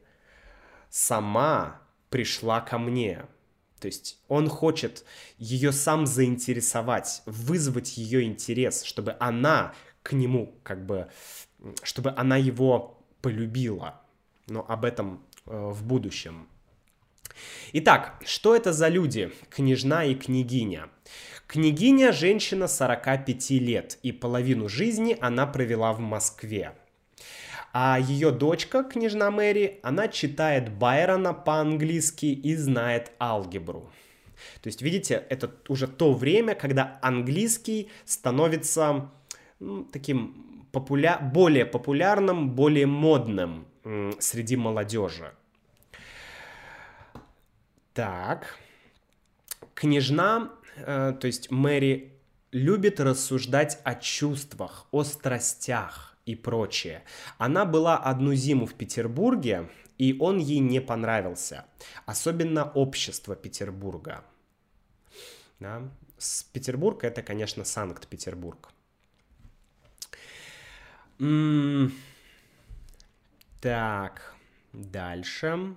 [0.90, 3.26] сама пришла ко мне.
[3.80, 5.04] То есть он хочет
[5.38, 11.08] ее сам заинтересовать, вызвать ее интерес, чтобы она к нему как бы,
[11.82, 14.00] чтобы она его полюбила.
[14.46, 16.48] Но об этом э, в будущем.
[17.72, 20.88] Итак, что это за люди, княжна и княгиня?
[21.46, 26.74] Княгиня– женщина 45 лет, и половину жизни она провела в Москве.
[27.80, 33.88] А ее дочка, княжна Мэри, она читает Байрона по-английски и знает алгебру.
[34.62, 39.12] То есть, видите, это уже то время, когда английский становится
[39.60, 41.20] ну, таким популя...
[41.20, 43.64] более популярным, более модным
[44.18, 45.32] среди молодежи.
[47.94, 48.58] Так,
[49.74, 52.12] княжна, э, то есть Мэри,
[52.50, 57.02] любит рассуждать о чувствах, о страстях и прочее.
[57.38, 61.64] Она была одну зиму в Петербурге, и он ей не понравился.
[62.06, 64.24] Особенно общество Петербурга.
[65.58, 65.90] Да?
[66.18, 68.68] С Петербурга это, конечно, Санкт-Петербург.
[71.18, 71.92] М-м-
[73.60, 74.34] так,
[74.72, 75.76] дальше.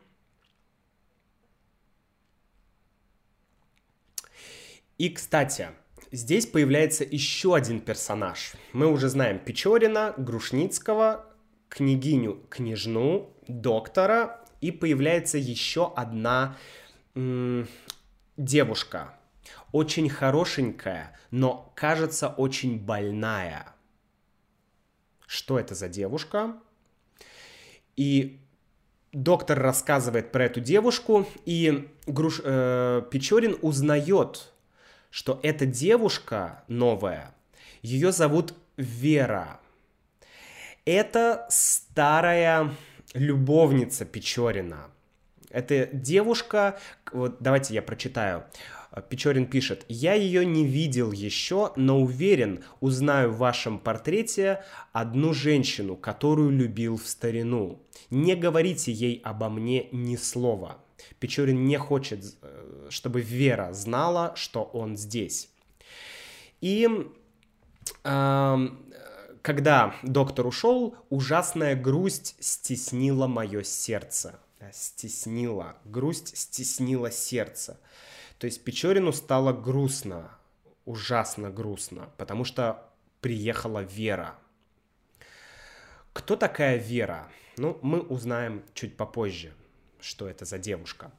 [4.97, 5.69] И, кстати,
[6.11, 8.53] здесь появляется еще один персонаж.
[8.73, 11.25] Мы уже знаем Печорина, Грушницкого,
[11.69, 16.57] княгиню Княжну, доктора, и появляется еще одна
[17.15, 17.67] м-
[18.37, 19.17] девушка.
[19.71, 23.73] Очень хорошенькая, но кажется очень больная.
[25.25, 26.57] Что это за девушка?
[27.95, 28.41] И
[29.13, 34.50] доктор рассказывает про эту девушку, и Груш, э, Печорин узнает
[35.11, 37.35] что эта девушка новая,
[37.83, 39.59] ее зовут Вера.
[40.85, 42.71] Это старая
[43.13, 44.87] любовница Печорина.
[45.51, 46.79] Это девушка,
[47.11, 48.45] вот давайте я прочитаю.
[49.09, 55.95] Печорин пишет, «Я ее не видел еще, но уверен, узнаю в вашем портрете одну женщину,
[55.95, 57.81] которую любил в старину.
[58.09, 60.77] Не говорите ей обо мне ни слова».
[61.19, 65.49] Печорин не хочет, э, чтобы Вера знала, что он здесь.
[66.61, 66.87] И
[68.03, 68.67] э,
[69.41, 74.39] когда доктор ушел, ужасная грусть стеснила мое сердце.
[74.71, 75.77] Стеснила.
[75.85, 77.79] Грусть стеснила сердце.
[78.37, 80.31] То есть Печорину стало грустно,
[80.85, 82.89] ужасно грустно, потому что
[83.21, 84.35] приехала Вера.
[86.13, 87.31] Кто такая Вера?
[87.57, 89.53] Ну, мы узнаем чуть попозже
[90.01, 91.11] что это за девушка.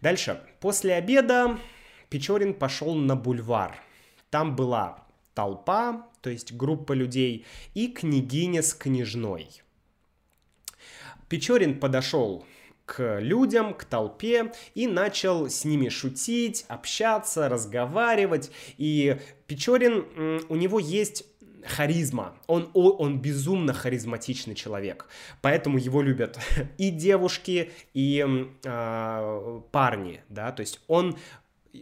[0.00, 0.42] Дальше.
[0.60, 1.58] После обеда
[2.08, 3.76] Печорин пошел на бульвар.
[4.30, 9.48] Там была толпа, то есть группа людей, и княгиня с княжной.
[11.28, 12.44] Печорин подошел
[12.84, 18.50] к людям, к толпе и начал с ними шутить, общаться, разговаривать.
[18.78, 21.24] И Печорин, у него есть
[21.64, 22.34] харизма.
[22.46, 25.06] Он, он безумно харизматичный человек.
[25.42, 26.38] Поэтому его любят
[26.78, 28.26] и девушки, и
[28.64, 30.22] э, парни.
[30.28, 30.52] Да?
[30.52, 31.16] То есть он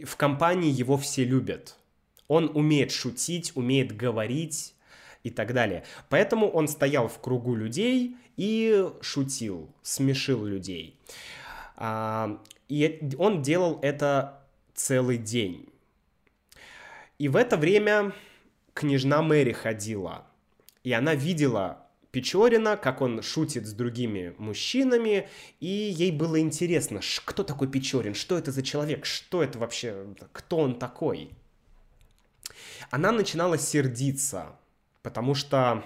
[0.03, 1.75] в компании его все любят.
[2.27, 4.75] Он умеет шутить, умеет говорить
[5.23, 5.83] и так далее.
[6.09, 10.99] Поэтому он стоял в кругу людей и шутил, смешил людей.
[11.75, 14.43] А, и он делал это
[14.75, 15.67] целый день.
[17.17, 18.13] И в это время
[18.79, 20.25] княжна Мэри ходила,
[20.85, 25.27] и она видела Печорина, как он шутит с другими мужчинами,
[25.59, 30.59] и ей было интересно, кто такой Печорин, что это за человек, что это вообще, кто
[30.59, 31.31] он такой.
[32.89, 34.55] Она начинала сердиться,
[35.03, 35.83] потому что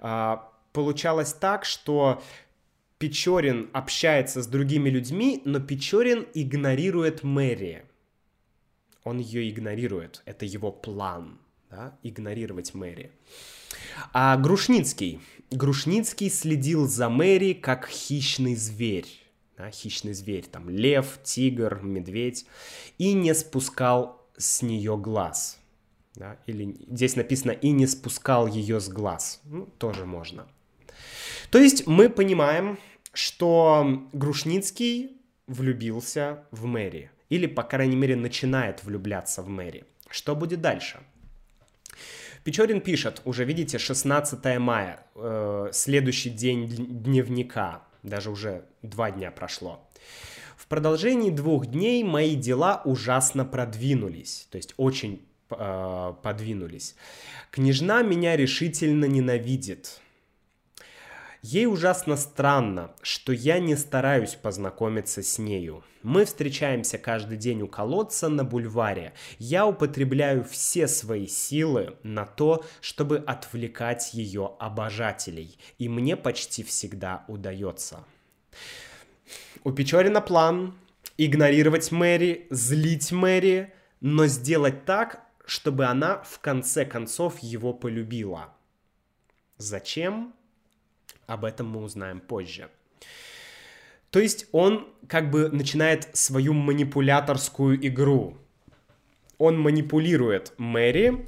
[0.00, 0.36] э,
[0.74, 2.22] получалось так, что
[2.98, 7.86] Печорин общается с другими людьми, но Печорин игнорирует Мэри.
[9.04, 11.38] Он ее игнорирует, это его план
[11.70, 13.10] да, игнорировать Мэри.
[14.12, 15.20] А Грушницкий.
[15.50, 19.06] Грушницкий следил за Мэри как хищный зверь.
[19.56, 22.46] Да, хищный зверь, там лев, тигр, медведь.
[22.98, 25.58] И не спускал с нее глаз.
[26.14, 29.40] Да, или здесь написано «и не спускал ее с глаз».
[29.44, 30.46] Ну, тоже можно.
[31.50, 32.78] То есть мы понимаем,
[33.12, 37.10] что Грушницкий влюбился в Мэри.
[37.28, 39.84] Или, по крайней мере, начинает влюбляться в Мэри.
[40.08, 41.00] Что будет дальше?
[42.46, 49.84] Печорин пишет, уже видите, 16 мая, э, следующий день дневника, даже уже два дня прошло.
[50.56, 56.94] В продолжении двух дней мои дела ужасно продвинулись, то есть очень э, подвинулись.
[57.50, 60.00] Княжна меня решительно ненавидит.
[61.42, 65.82] Ей ужасно странно, что я не стараюсь познакомиться с нею.
[66.06, 69.12] Мы встречаемся каждый день у колодца на бульваре.
[69.40, 75.58] Я употребляю все свои силы на то, чтобы отвлекать ее обожателей.
[75.78, 78.04] И мне почти всегда удается.
[79.64, 80.78] У Печорина план
[81.18, 88.54] игнорировать Мэри, злить Мэри, но сделать так, чтобы она в конце концов его полюбила.
[89.56, 90.34] Зачем?
[91.26, 92.70] Об этом мы узнаем позже.
[94.16, 98.38] То есть он как бы начинает свою манипуляторскую игру.
[99.36, 101.26] Он манипулирует Мэри.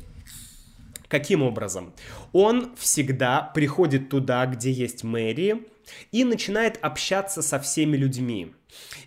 [1.07, 1.93] Каким образом?
[2.32, 5.66] Он всегда приходит туда, где есть Мэри,
[6.12, 8.55] и начинает общаться со всеми людьми.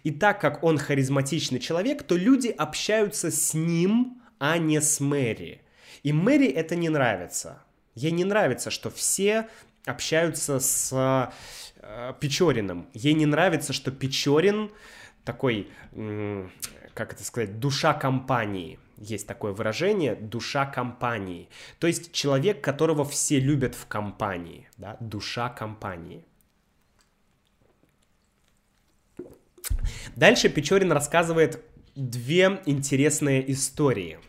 [0.03, 5.63] И так как он харизматичный человек, то люди общаются с ним, а не с Мэри.
[6.03, 7.63] И Мэри это не нравится.
[7.95, 9.47] Ей не нравится, что все
[9.88, 11.34] общаются с
[11.91, 12.87] э, Печориным.
[12.93, 14.71] Ей не нравится, что Печорин
[15.23, 15.69] такой,
[16.93, 18.79] как это сказать, душа компании.
[18.97, 21.49] Есть такое выражение «душа компании».
[21.79, 24.67] То есть человек, которого все любят в компании.
[24.77, 24.97] Да?
[24.99, 26.23] Душа компании.
[30.15, 31.63] Дальше Печорин рассказывает
[31.95, 34.19] две интересные истории.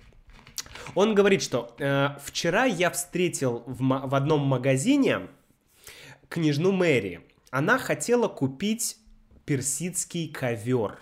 [0.94, 5.28] Он говорит, что э, вчера я встретил в, в одном магазине
[6.28, 7.20] княжну Мэри.
[7.52, 8.96] Она хотела купить
[9.44, 10.98] персидский ковер.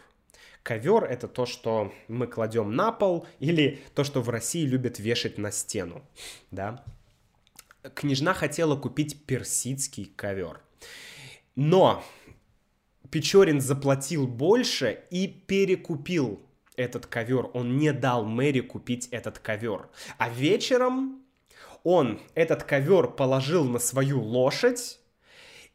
[0.65, 5.39] Ковер это то, что мы кладем на пол, или то, что в России любят вешать
[5.39, 6.05] на стену.
[6.51, 6.85] Да?
[7.95, 10.61] Княжна хотела купить персидский ковер.
[11.55, 12.03] Но
[13.13, 16.45] Печорин заплатил больше и перекупил
[16.75, 17.49] этот ковер.
[17.55, 19.89] Он не дал Мэри купить этот ковер.
[20.19, 21.23] А вечером
[21.85, 24.99] он этот ковер положил на свою лошадь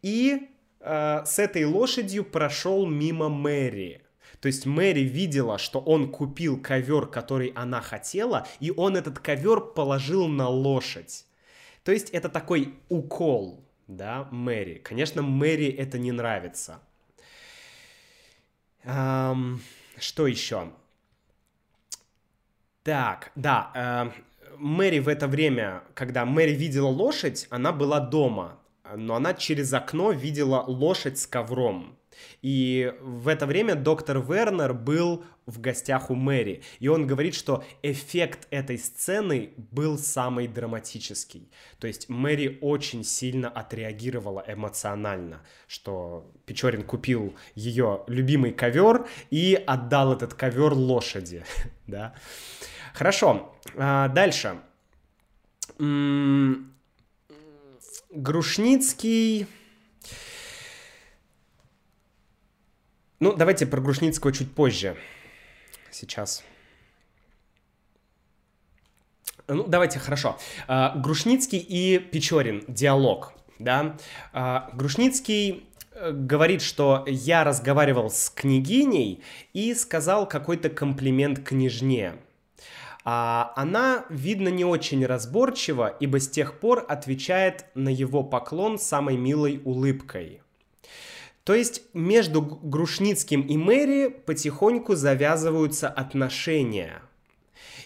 [0.01, 0.49] и
[0.86, 4.01] э, с этой лошадью прошел мимо Мэри.
[4.39, 9.59] То есть Мэри видела, что он купил ковер, который она хотела, и он этот ковер
[9.59, 11.25] положил на лошадь.
[11.83, 14.75] То есть это такой укол, да, Мэри.
[14.75, 16.79] Конечно, Мэри это не нравится.
[18.83, 19.61] Эм,
[19.97, 20.71] что еще?
[22.83, 24.11] Так, да, э,
[24.57, 28.59] Мэри в это время, когда Мэри видела лошадь, она была дома,
[28.95, 31.97] но она через окно видела лошадь с ковром.
[32.41, 37.63] И в это время доктор Вернер был в гостях у Мэри, и он говорит, что
[37.83, 41.51] эффект этой сцены был самый драматический.
[41.79, 50.13] То есть Мэри очень сильно отреагировала эмоционально, что Печорин купил ее любимый ковер и отдал
[50.13, 51.43] этот ковер лошади.
[51.88, 52.15] да?
[52.93, 54.59] Хорошо, а, дальше.
[58.16, 59.47] Грушницкий
[63.20, 64.97] Ну, давайте про Грушницкого чуть позже.
[65.89, 66.43] Сейчас.
[69.47, 70.38] Ну, давайте, хорошо.
[70.68, 72.63] А, Грушницкий и Печорин.
[72.68, 73.34] Диалог.
[73.57, 73.97] Да?
[74.34, 82.16] А, Грушницкий э, говорит, что я разговаривал с княгиней и сказал какой-то комплимент княжне.
[83.08, 89.16] А она, видно, не очень разборчива, ибо с тех пор отвечает на его поклон самой
[89.16, 90.41] милой улыбкой.
[91.43, 97.03] То есть между Грушницким и Мэри потихоньку завязываются отношения.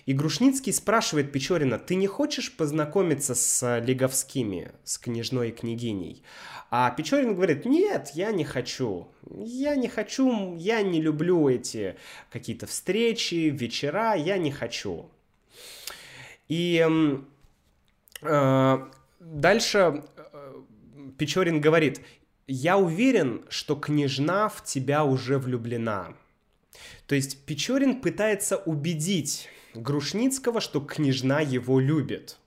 [0.06, 6.24] И Грушницкий спрашивает Печорина, ты не хочешь познакомиться с Леговскими, с княжной и княгиней?
[6.72, 9.08] А Печорин говорит, нет, я не хочу.
[9.32, 11.96] Я не хочу, я не люблю эти
[12.32, 15.10] какие-то встречи, вечера, я не хочу.
[16.48, 16.86] И
[18.22, 18.88] э,
[19.20, 20.62] дальше э,
[21.18, 22.02] Печорин говорит,
[22.48, 26.16] я уверен, что княжна в тебя уже влюблена.
[27.08, 32.38] То есть Печорин пытается убедить Грушницкого, что княжна его любит.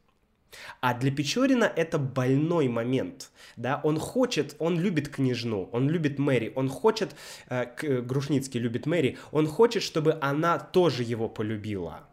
[0.80, 3.30] А для Печорина это больной момент.
[3.56, 3.80] Да?
[3.84, 7.14] Он хочет, он любит княжну, он любит Мэри, он хочет,
[7.48, 7.66] э,
[8.02, 12.08] Грушницкий любит Мэри, он хочет, чтобы она тоже его полюбила.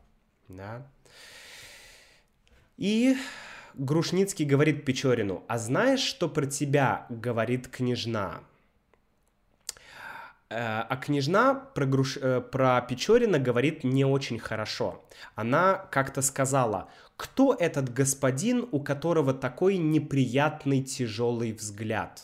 [0.47, 0.87] Да?
[2.77, 3.17] И
[3.73, 8.41] Грушницкий говорит Печорину, а знаешь, что про тебя говорит княжна?
[10.49, 12.17] Э, а княжна про, Груш...
[12.17, 15.03] Э, про Печорина говорит не очень хорошо.
[15.35, 16.89] Она как-то сказала,
[17.19, 22.23] кто этот господин, у которого такой неприятный тяжелый взгляд?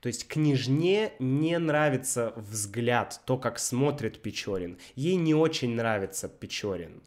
[0.00, 4.76] То есть княжне не нравится взгляд, то, как смотрит Печорин.
[4.94, 7.00] Ей не очень нравится Печорин.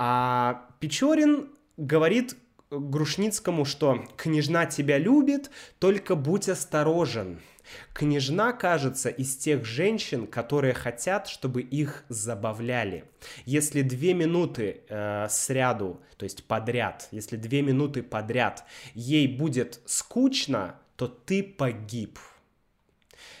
[0.00, 2.36] А Печорин говорит
[2.70, 7.38] Грушницкому, что «княжна тебя любит, только будь осторожен».
[7.92, 13.04] Княжна, кажется, из тех женщин, которые хотят, чтобы их забавляли.
[13.44, 18.64] Если две минуты э, сряду, то есть подряд, если две минуты подряд
[18.94, 22.18] ей будет скучно, то ты погиб.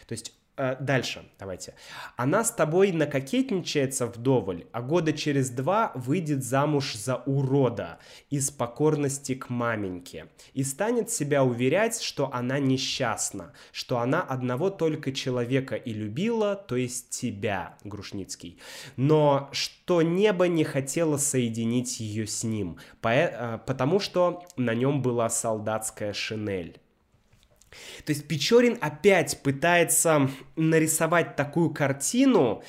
[0.06, 1.74] То есть дальше, давайте.
[2.16, 7.98] Она с тобой накокетничается вдоволь, а года через два выйдет замуж за урода
[8.30, 15.12] из покорности к маменьке и станет себя уверять, что она несчастна, что она одного только
[15.12, 18.58] человека и любила, то есть тебя, Грушницкий,
[18.96, 25.28] но что небо не хотело соединить ее с ним, э, потому что на нем была
[25.28, 26.80] солдатская шинель.
[28.04, 32.62] То есть Печорин опять пытается нарисовать такую картину,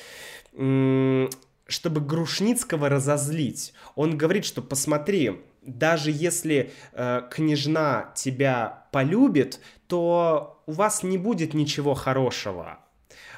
[0.52, 3.74] чтобы Грушницкого разозлить.
[3.94, 11.54] Он говорит, что посмотри, даже если э, княжна тебя полюбит, то у вас не будет
[11.54, 12.78] ничего хорошего.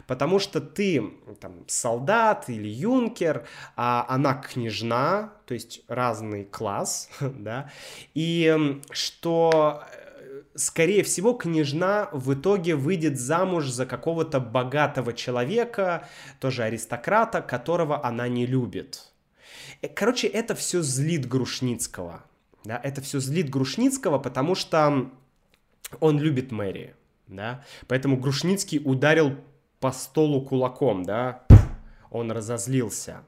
[0.06, 3.46] Потому что ты там, солдат или юнкер,
[3.76, 7.70] а она княжна, то есть разный класс, да,
[8.14, 9.84] и что
[10.55, 16.09] скорее всего, княжна в итоге выйдет замуж за какого-то богатого человека,
[16.40, 19.12] тоже аристократа, которого она не любит.
[19.82, 22.22] Э, короче, это все злит Грушницкого.
[22.64, 25.11] Да, это все злит Грушницкого, потому что
[26.01, 26.94] он любит Мэри.
[27.26, 27.64] Да?
[27.86, 29.36] Поэтому Грушницкий ударил
[29.78, 31.44] по столу кулаком, да,
[32.11, 33.22] он разозлился.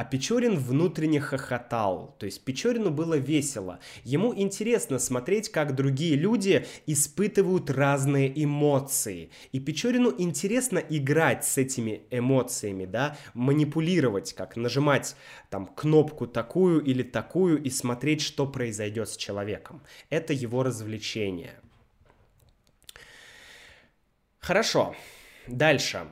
[0.00, 3.80] А Печорин внутренне хохотал, то есть Печорину было весело.
[4.02, 9.28] Ему интересно смотреть, как другие люди испытывают разные эмоции.
[9.52, 15.16] И Печорину интересно играть с этими эмоциями, да, манипулировать, как нажимать
[15.50, 19.82] там кнопку такую или такую и смотреть, что произойдет с человеком.
[20.08, 21.60] Это его развлечение.
[24.38, 24.96] Хорошо,
[25.46, 26.06] дальше.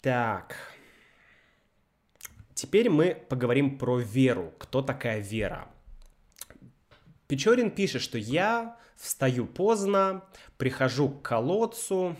[0.00, 0.67] Так.
[2.58, 4.52] Теперь мы поговорим про веру.
[4.58, 5.68] Кто такая вера?
[7.28, 10.24] Печорин пишет, что я встаю поздно,
[10.56, 12.16] прихожу к колодцу,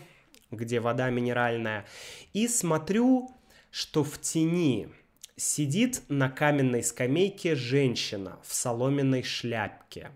[0.49, 1.85] где вода минеральная,
[2.31, 3.35] и смотрю,
[3.69, 4.87] что в тени
[5.35, 10.09] сидит на каменной скамейке женщина в соломенной шляпке.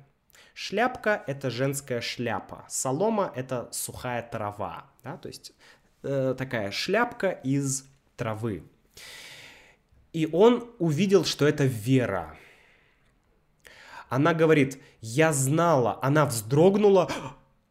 [0.53, 5.51] Шляпка– это женская шляпа, солома– это сухая трава, да, то есть
[6.03, 8.63] э, такая шляпка из травы.
[10.13, 12.37] И он увидел, что это Вера.
[14.09, 17.11] Она говорит, я знала, она вздрогнула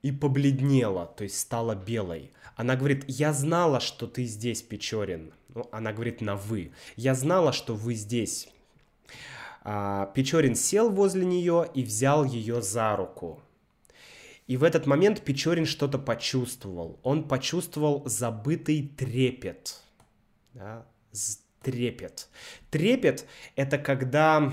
[0.03, 2.33] и побледнела, то есть стала белой.
[2.57, 5.33] Она говорит, я знала, что ты здесь, Печорин.
[5.55, 6.73] Ну, она говорит на «вы».
[6.97, 8.49] Я знала, что вы здесь.
[9.63, 13.41] А, Печорин сел возле нее и взял ее за руку.
[14.47, 16.99] И в этот момент Печорин что-то почувствовал.
[17.03, 19.81] Он почувствовал забытый трепет.
[20.55, 20.87] Да?
[21.63, 22.29] Трепет.
[22.71, 24.53] Трепет— это когда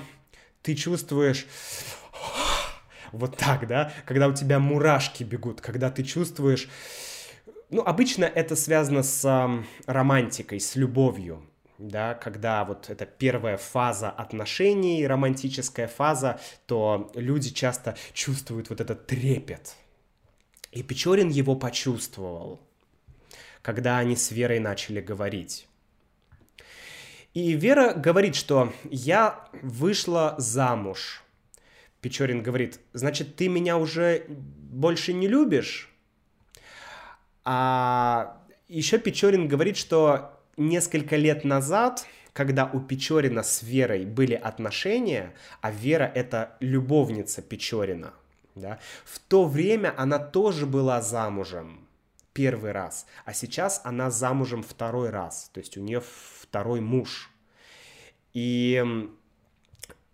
[0.61, 1.45] ты чувствуешь
[3.11, 6.69] вот так, да, когда у тебя мурашки бегут, когда ты чувствуешь...
[7.71, 11.43] Ну, обычно это связано с э, романтикой, с любовью,
[11.79, 19.07] да, когда вот это первая фаза отношений, романтическая фаза, то люди часто чувствуют вот этот
[19.07, 19.75] трепет.
[20.71, 22.59] И Печорин его почувствовал,
[23.61, 25.68] когда они с Верой начали говорить.
[27.33, 31.23] И Вера говорит, что я вышла замуж.
[32.01, 35.93] Печорин говорит, значит, ты меня уже больше не любишь?
[37.43, 45.33] А еще Печорин говорит, что несколько лет назад, когда у Печорина с Верой были отношения,
[45.61, 48.13] а Вера это любовница Печорина,
[48.55, 51.87] да, в то время она тоже была замужем
[52.33, 56.01] первый раз, а сейчас она замужем второй раз, то есть у нее
[56.49, 57.29] второй муж.
[58.33, 58.83] И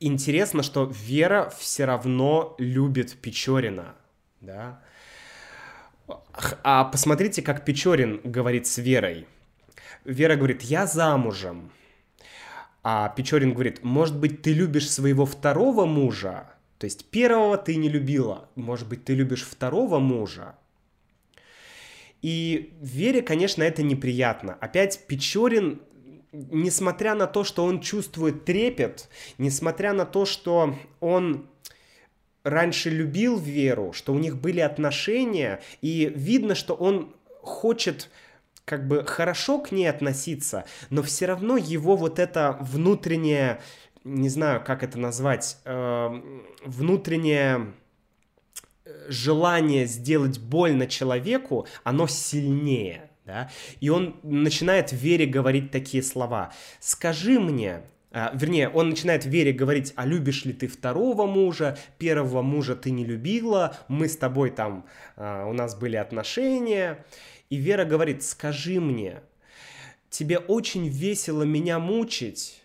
[0.01, 3.95] интересно, что Вера все равно любит Печорина,
[4.41, 4.81] да.
[6.63, 9.27] А посмотрите, как Печорин говорит с Верой.
[10.03, 11.71] Вера говорит, я замужем.
[12.83, 16.51] А Печорин говорит, может быть, ты любишь своего второго мужа?
[16.77, 20.55] То есть первого ты не любила, может быть, ты любишь второго мужа?
[22.21, 24.55] И Вере, конечно, это неприятно.
[24.55, 25.81] Опять Печорин
[26.51, 31.47] несмотря на то, что он чувствует трепет, несмотря на то, что он
[32.43, 38.09] раньше любил Веру, что у них были отношения, и видно, что он хочет
[38.65, 43.61] как бы хорошо к ней относиться, но все равно его вот это внутреннее
[44.03, 46.21] не знаю, как это назвать, э,
[46.63, 47.73] внутреннее
[49.07, 53.49] желание сделать больно человеку, оно сильнее, да,
[53.79, 56.53] и он начинает Вере говорить такие слова.
[56.79, 62.41] «Скажи мне, а, вернее, он начинает Вере говорить, а любишь ли ты второго мужа, первого
[62.41, 64.85] мужа ты не любила, мы с тобой там,
[65.17, 67.05] а, у нас были отношения.
[67.49, 69.21] И Вера говорит, скажи мне,
[70.09, 72.63] тебе очень весело меня мучить,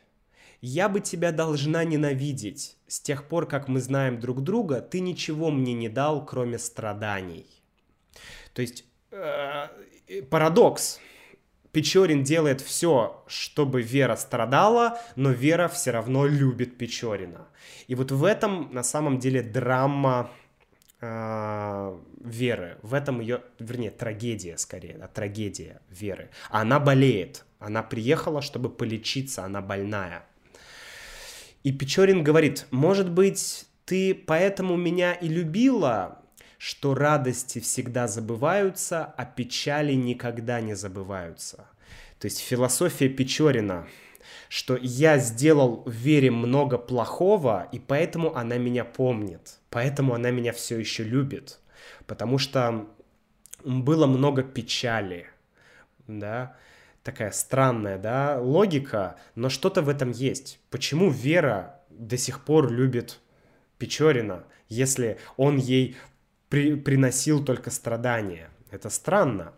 [0.61, 2.77] я бы тебя должна ненавидеть.
[2.87, 7.47] С тех пор, как мы знаем друг друга, ты ничего мне не дал, кроме страданий.
[8.55, 9.67] То есть э,
[10.31, 11.01] парадокс.
[11.73, 17.47] Печорин делает все, чтобы Вера страдала, но Вера все равно любит Печорина.
[17.87, 20.31] И вот в этом на самом деле драма
[21.01, 22.79] э, Веры.
[22.83, 26.31] В этом ее, вернее, трагедия скорее, да, трагедия Веры.
[26.51, 27.45] Она болеет.
[27.61, 30.25] Она приехала, чтобы полечиться, она больная.
[31.63, 36.20] И Печорин говорит, может быть, ты поэтому меня и любила,
[36.61, 41.65] что радости всегда забываются, а печали никогда не забываются.
[42.19, 43.87] То есть философия Печорина,
[44.51, 50.53] что я сделал в Вере много плохого, и поэтому она меня помнит, поэтому она меня
[50.53, 51.61] все еще любит,
[52.07, 52.87] потому что
[53.65, 55.29] было много печали,
[56.07, 56.59] да,
[57.03, 60.61] такая странная, да, логика, но что-то в этом есть.
[60.69, 63.19] Почему Вера до сих пор любит
[63.79, 65.97] Печорина, если он ей
[66.51, 68.51] при, приносил только страдания.
[68.71, 69.55] Это странно.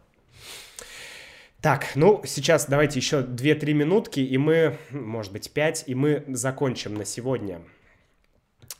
[1.61, 6.95] Так, ну, сейчас давайте еще 2-3 минутки, и мы, может быть, 5, и мы закончим
[6.95, 7.63] на сегодня.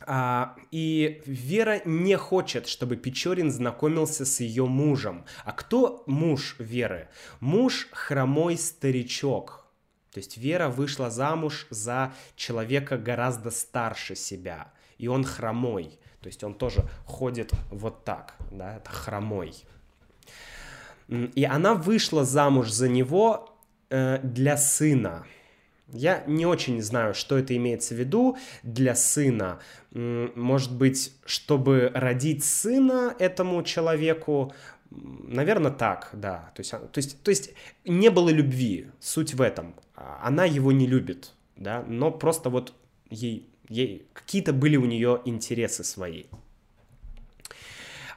[0.05, 5.25] А, и Вера не хочет, чтобы Печорин знакомился с ее мужем.
[5.45, 7.07] А кто муж Веры?
[7.39, 9.65] Муж хромой старичок.
[10.11, 15.99] То есть Вера вышла замуж за человека гораздо старше себя, и он хромой.
[16.23, 19.53] То есть он тоже ходит вот так, да, это хромой.
[21.09, 23.53] И она вышла замуж за него
[23.89, 25.25] э, для сына.
[25.91, 29.59] Я не очень знаю, что это имеется в виду для сына.
[29.91, 34.53] Может быть, чтобы родить сына этому человеку,
[34.89, 36.51] наверное, так, да.
[36.55, 37.53] То есть, то есть, то есть
[37.83, 39.75] не было любви, суть в этом.
[39.95, 42.73] А, она его не любит, да, но просто вот
[43.09, 46.25] ей ей какие-то были у нее интересы свои.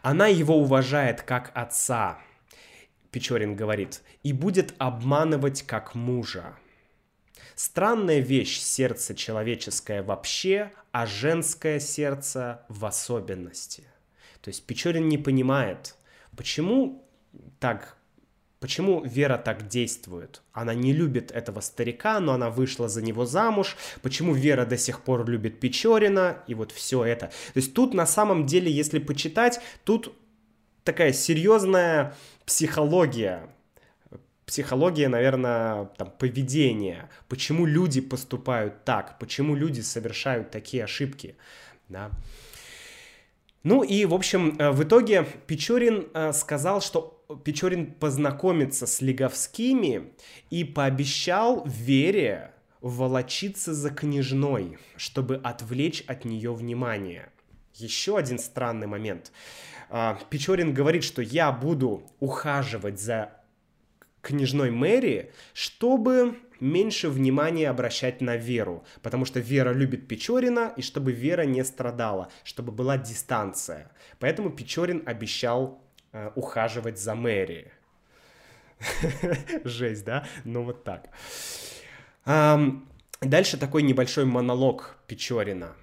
[0.03, 2.21] Она его уважает как отца,
[3.11, 6.55] Печорин говорит, и будет обманывать как мужа.
[7.55, 13.85] Странная вещь сердце человеческое вообще, а женское сердце в особенности.
[14.43, 15.97] То есть Печорин не понимает,
[16.37, 17.09] почему
[17.59, 17.97] так
[18.59, 20.43] Почему Вера так действует?
[20.53, 23.77] Она не любит этого старика, но она вышла за него замуж.
[24.01, 26.43] Почему Вера до сих пор любит Печорина?
[26.47, 27.27] И вот все это.
[27.27, 30.17] То есть тут на самом деле, если почитать, тут
[30.85, 32.15] такая серьезная
[32.47, 33.51] психология.
[34.47, 37.11] Психология, наверное, там, поведения.
[37.29, 39.19] Почему люди поступают так?
[39.19, 41.37] Почему люди совершают такие ошибки?
[41.91, 42.11] Да.
[43.65, 50.13] Ну и, в общем, э, в итоге Печорин э, сказал, что Печорин познакомится с Лиговскими
[50.51, 57.31] и пообещал Вере волочиться за княжной, чтобы отвлечь от нее внимание.
[57.75, 59.33] Еще один странный момент.
[59.91, 63.33] Э, Печорин говорит, что я буду ухаживать за
[64.23, 71.13] княжной Мэри, чтобы меньше внимания обращать на Веру, потому что Вера любит Печорина, и чтобы
[71.13, 73.91] Вера не страдала, чтобы была дистанция.
[74.19, 75.86] Поэтому Печорин обещал
[76.35, 77.73] ухаживать за Мэри.
[79.65, 80.27] Жесть, да?
[80.45, 81.09] Ну вот так.
[83.21, 85.75] Дальше такой небольшой монолог Печорина.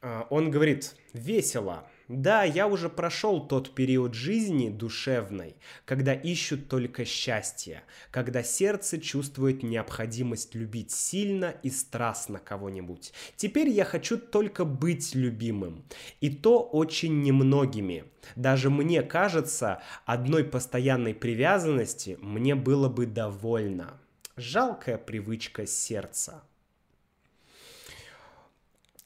[0.00, 5.56] А, он говорит, весело, да, я уже прошел тот период жизни душевной,
[5.86, 13.14] когда ищут только счастье, когда сердце чувствует необходимость любить сильно и страстно кого-нибудь.
[13.36, 15.84] Теперь я хочу только быть любимым,
[16.20, 18.04] и то очень немногими.
[18.36, 23.98] Даже мне кажется, одной постоянной привязанности мне было бы довольно.
[24.36, 26.42] Жалкая привычка сердца.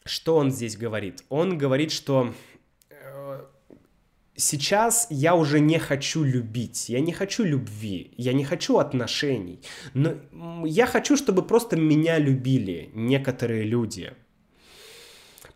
[0.04, 1.24] Что он здесь говорит?
[1.28, 2.32] Он говорит, что
[4.36, 9.60] сейчас я уже не хочу любить, я не хочу любви, я не хочу отношений,
[9.94, 10.14] но
[10.64, 14.12] я хочу, чтобы просто меня любили некоторые люди.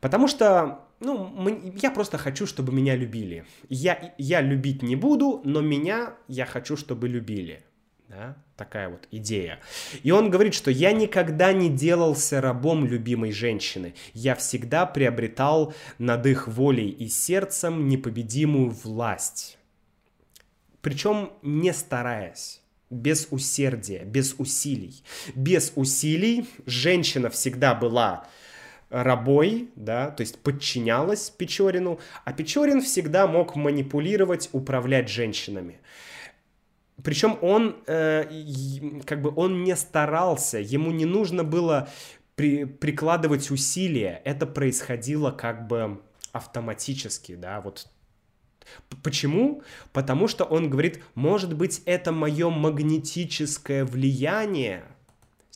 [0.00, 1.30] Потому что, ну,
[1.82, 3.44] я просто хочу, чтобы меня любили.
[3.68, 7.62] Я, я любить не буду, но меня я хочу, чтобы любили.
[8.10, 8.36] Да?
[8.56, 9.60] Такая вот идея.
[10.02, 13.94] И он говорит, что я никогда не делался рабом любимой женщины.
[14.14, 19.58] Я всегда приобретал над их волей и сердцем непобедимую власть.
[20.82, 25.04] Причем не стараясь без усердия, без усилий.
[25.36, 28.26] Без усилий женщина всегда была
[28.88, 35.78] рабой, да, то есть подчинялась Печорину, а Печорин всегда мог манипулировать, управлять женщинами.
[37.02, 41.88] Причем он, э, как бы, он не старался, ему не нужно было
[42.34, 46.00] при, прикладывать усилия, это происходило как бы
[46.32, 47.88] автоматически, да, вот
[49.02, 49.62] Почему?
[49.92, 54.84] Потому что он говорит, может быть, это мое магнетическое влияние,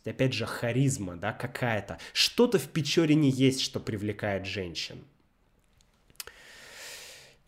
[0.04, 1.98] опять же, харизма, да, какая-то.
[2.12, 5.04] Что-то в Печорине есть, что привлекает женщин.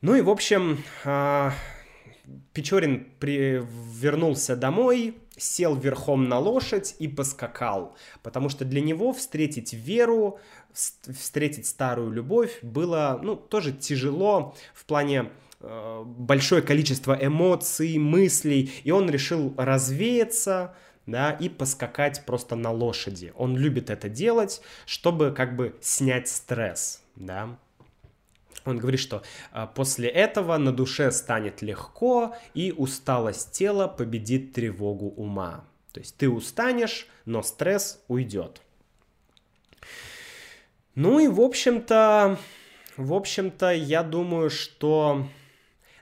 [0.03, 1.53] Ну и, в общем, а,
[2.53, 10.41] Печорин вернулся домой, сел верхом на лошадь и поскакал, потому что для него встретить веру,
[10.73, 18.91] встретить старую любовь было, ну, тоже тяжело в плане э, большое количество эмоций, мыслей, и
[18.91, 20.75] он решил развеяться,
[21.07, 23.33] да, и поскакать просто на лошади.
[23.37, 27.57] Он любит это делать, чтобы как бы снять стресс, да.
[28.67, 35.07] Он говорит, что а, после этого на душе станет легко, и усталость тела победит тревогу
[35.07, 35.65] ума.
[35.93, 38.61] То есть ты устанешь, но стресс уйдет.
[40.95, 42.39] Ну и в общем-то,
[42.97, 45.27] в общем-то, я думаю, что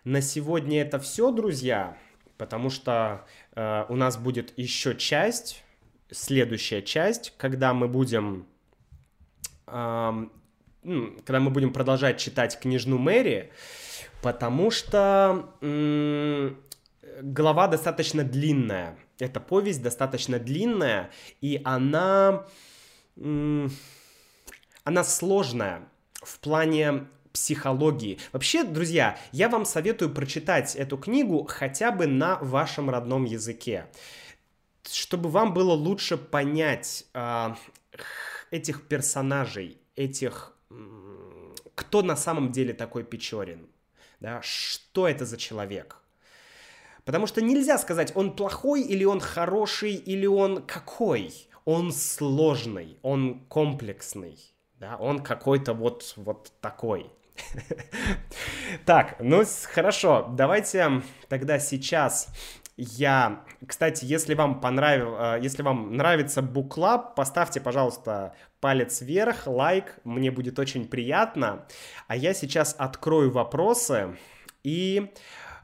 [0.04, 1.96] на сегодня это все, друзья,
[2.36, 5.64] потому что э, у нас будет еще часть,
[6.10, 8.46] следующая часть, когда мы будем
[10.84, 13.50] когда мы будем продолжать читать книжну Мэри,
[14.22, 15.48] потому что
[17.22, 18.98] глава достаточно длинная.
[19.18, 21.10] Эта повесть достаточно длинная,
[21.40, 22.46] и она,
[23.16, 28.18] она сложная в плане психологии.
[28.32, 33.86] Вообще, друзья, я вам советую прочитать эту книгу хотя бы на вашем родном языке,
[34.90, 37.54] чтобы вам было лучше понять э,
[38.50, 40.53] этих персонажей, этих
[41.74, 43.68] кто на самом деле такой Печорин,
[44.20, 45.98] да, что это за человек.
[47.04, 51.32] Потому что нельзя сказать, он плохой или он хороший, или он какой.
[51.64, 54.38] Он сложный, он комплексный,
[54.78, 57.10] да, он какой-то вот, вот такой.
[58.84, 62.28] Так, ну хорошо, давайте тогда сейчас
[62.76, 69.96] я, кстати, если вам понравил, э, если вам нравится буклаб, поставьте, пожалуйста, палец вверх, лайк,
[70.04, 71.66] мне будет очень приятно.
[72.08, 74.16] А я сейчас открою вопросы
[74.64, 75.12] и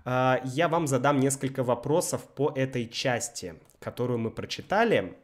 [0.05, 5.17] э, я вам задам несколько вопросов по этой части, которую мы прочитали,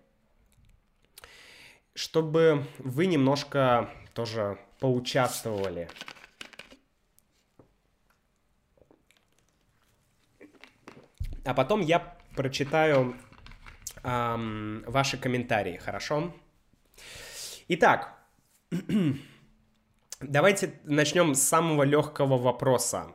[1.95, 5.89] чтобы вы немножко тоже поучаствовали.
[11.47, 12.01] А потом я
[12.34, 13.16] прочитаю
[14.03, 16.34] эм, ваши комментарии, хорошо?
[17.68, 18.18] Итак,
[20.20, 23.14] давайте начнем с самого легкого вопроса.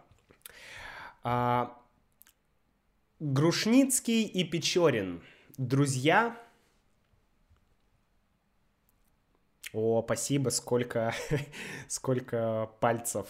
[1.24, 1.78] А,
[3.20, 5.22] Грушницкий и Печорин.
[5.58, 6.42] Друзья?
[9.74, 11.14] О, спасибо, сколько,
[11.90, 13.28] сколько пальцев.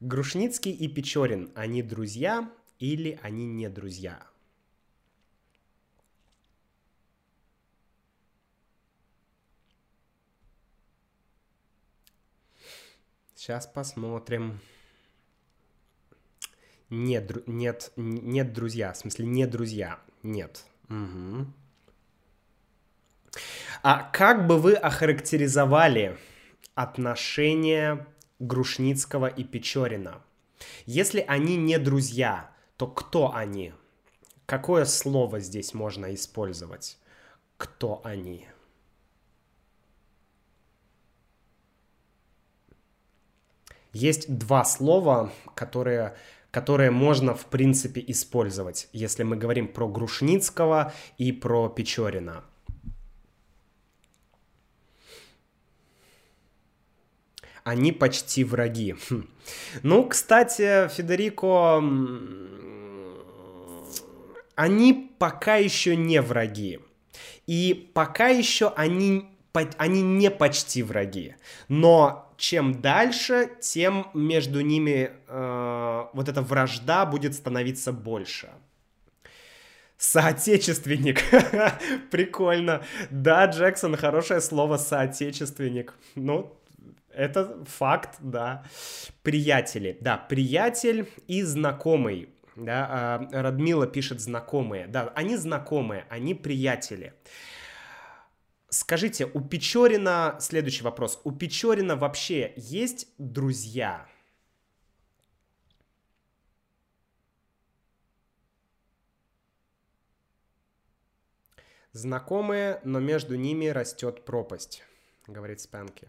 [0.00, 2.50] Грушницкий и Печорин, они друзья?
[2.78, 4.26] Или они не друзья.
[13.34, 14.58] Сейчас посмотрим.
[16.90, 18.92] Нет, нет, нет, друзья.
[18.92, 20.00] В смысле, не друзья.
[20.22, 20.64] Нет.
[20.88, 21.46] Угу.
[23.82, 26.18] А как бы вы охарактеризовали
[26.74, 28.06] отношения
[28.40, 30.22] Грушницкого и Печорина?
[30.86, 33.72] Если они не друзья, то кто они?
[34.46, 36.98] Какое слово здесь можно использовать?
[37.56, 38.46] Кто они?
[43.92, 46.16] Есть два слова, которые,
[46.50, 52.44] которые можно, в принципе, использовать, если мы говорим про Грушницкого и про Печорина.
[57.66, 58.94] Они почти враги.
[59.10, 59.26] Хм.
[59.82, 61.82] Ну, кстати, Федерико
[64.54, 66.78] они пока еще не враги.
[67.48, 69.28] И пока еще они,
[69.78, 71.34] они не почти враги.
[71.66, 78.48] Но чем дальше, тем между ними э, вот эта вражда будет становиться больше.
[79.98, 81.20] Соотечественник.
[82.12, 82.84] Прикольно.
[83.10, 85.94] Да, Джексон, хорошее слово соотечественник.
[86.14, 86.56] Ну,
[87.16, 88.64] это факт, да.
[89.22, 89.96] Приятели.
[90.00, 92.28] Да, приятель и знакомый.
[92.56, 94.86] Да, а, Радмила пишет знакомые.
[94.86, 97.14] Да, они знакомые, они приятели.
[98.68, 104.06] Скажите, у Печорина, следующий вопрос, у Печорина вообще есть друзья?
[111.92, 114.82] Знакомые, но между ними растет пропасть,
[115.26, 116.08] говорит Спенки.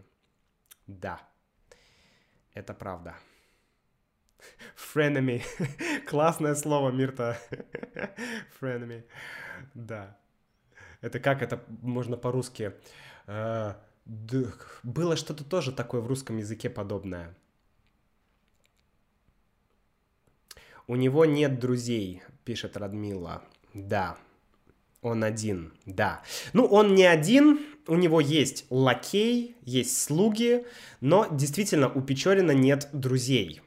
[0.88, 1.20] Да,
[2.54, 3.14] это правда.
[4.76, 5.42] Frenemy.
[6.06, 7.38] Классное слово, Мирта.
[8.60, 9.04] Frenemy.
[9.74, 10.18] Да.
[11.00, 12.72] Это как это можно по-русски?
[13.26, 13.74] Э,
[14.82, 17.34] было что-то тоже такое в русском языке подобное.
[20.86, 23.42] У него нет друзей, пишет Радмила.
[23.74, 24.16] Да,
[25.08, 26.22] он один, да.
[26.52, 30.64] Ну, он не один, у него есть лакей, есть слуги,
[31.00, 33.60] но действительно у Печорина нет друзей.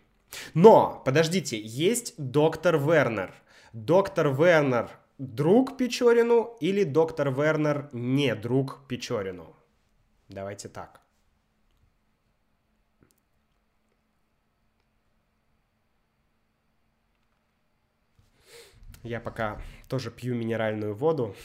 [0.54, 3.34] Но, подождите, есть доктор Вернер.
[3.74, 9.56] Доктор Вернер друг Печорину или доктор Вернер не друг Печорину?
[10.30, 11.01] Давайте так.
[19.04, 21.36] Я пока тоже пью минеральную воду,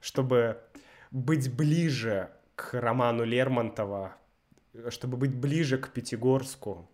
[0.00, 0.62] чтобы
[1.10, 4.16] быть ближе к роману Лермонтова,
[4.90, 6.88] чтобы быть ближе к Пятигорску.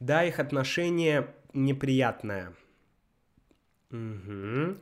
[0.00, 2.54] да, их отношение неприятное.
[3.90, 4.76] Угу.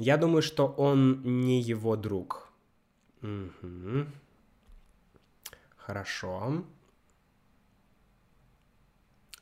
[0.00, 2.50] Я думаю, что он не его друг.
[3.20, 4.06] Угу.
[5.76, 6.64] Хорошо.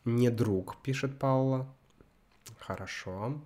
[0.04, 1.72] Не друг, пишет Паула.
[2.58, 3.40] Хорошо.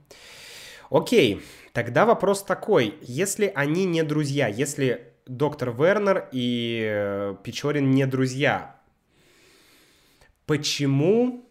[0.89, 1.43] Окей,
[1.75, 2.99] тогда вопрос такой.
[3.03, 8.81] Если они не друзья, если доктор Вернер и э, Печорин не друзья,
[10.47, 11.45] почему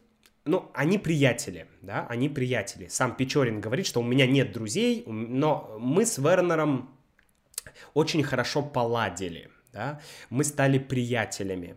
[0.46, 2.88] ну, они приятели, да, они приятели.
[2.88, 6.90] Сам Печорин говорит, что у меня нет друзей, но мы с Вернером
[7.94, 11.76] очень хорошо поладили, да, мы стали приятелями.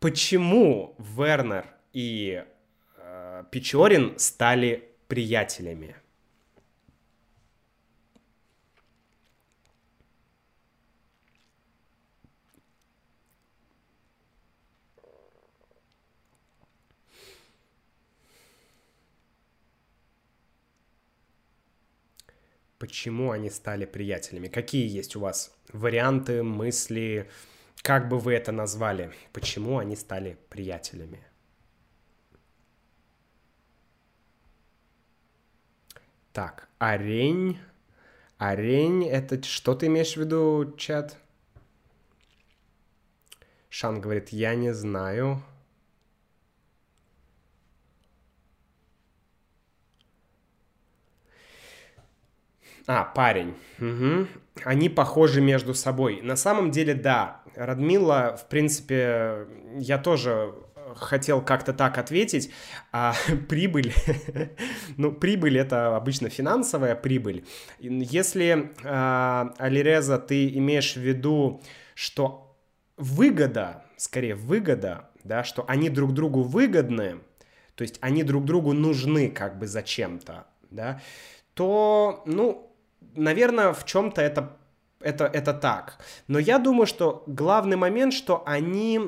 [0.00, 2.44] Почему Вернер и
[2.98, 5.96] э, Печорин стали приятелями?
[22.86, 24.46] Почему они стали приятелями?
[24.46, 27.28] Какие есть у вас варианты, мысли,
[27.82, 29.12] как бы вы это назвали?
[29.32, 31.20] Почему они стали приятелями?
[36.32, 37.58] Так, арень.
[38.38, 41.18] Арень, это что ты имеешь в виду, чат?
[43.68, 45.42] Шан говорит, я не знаю.
[52.86, 53.54] А, парень.
[53.78, 54.28] Угу.
[54.64, 56.20] Они похожи между собой.
[56.22, 57.42] На самом деле, да.
[57.54, 59.46] Радмила, в принципе,
[59.78, 60.54] я тоже
[60.94, 62.50] хотел как-то так ответить.
[62.92, 63.14] А,
[63.48, 63.92] прибыль,
[64.96, 67.44] ну, прибыль это обычно финансовая прибыль.
[67.78, 71.62] Если, а, Алиреза, ты имеешь в виду,
[71.94, 72.56] что
[72.96, 77.20] выгода, скорее выгода, да, что они друг другу выгодны,
[77.74, 81.00] то есть они друг другу нужны как бы зачем-то, да,
[81.54, 82.65] то, ну,
[83.16, 84.56] наверное, в чем-то это,
[85.00, 85.98] это, это так.
[86.28, 89.00] Но я думаю, что главный момент, что они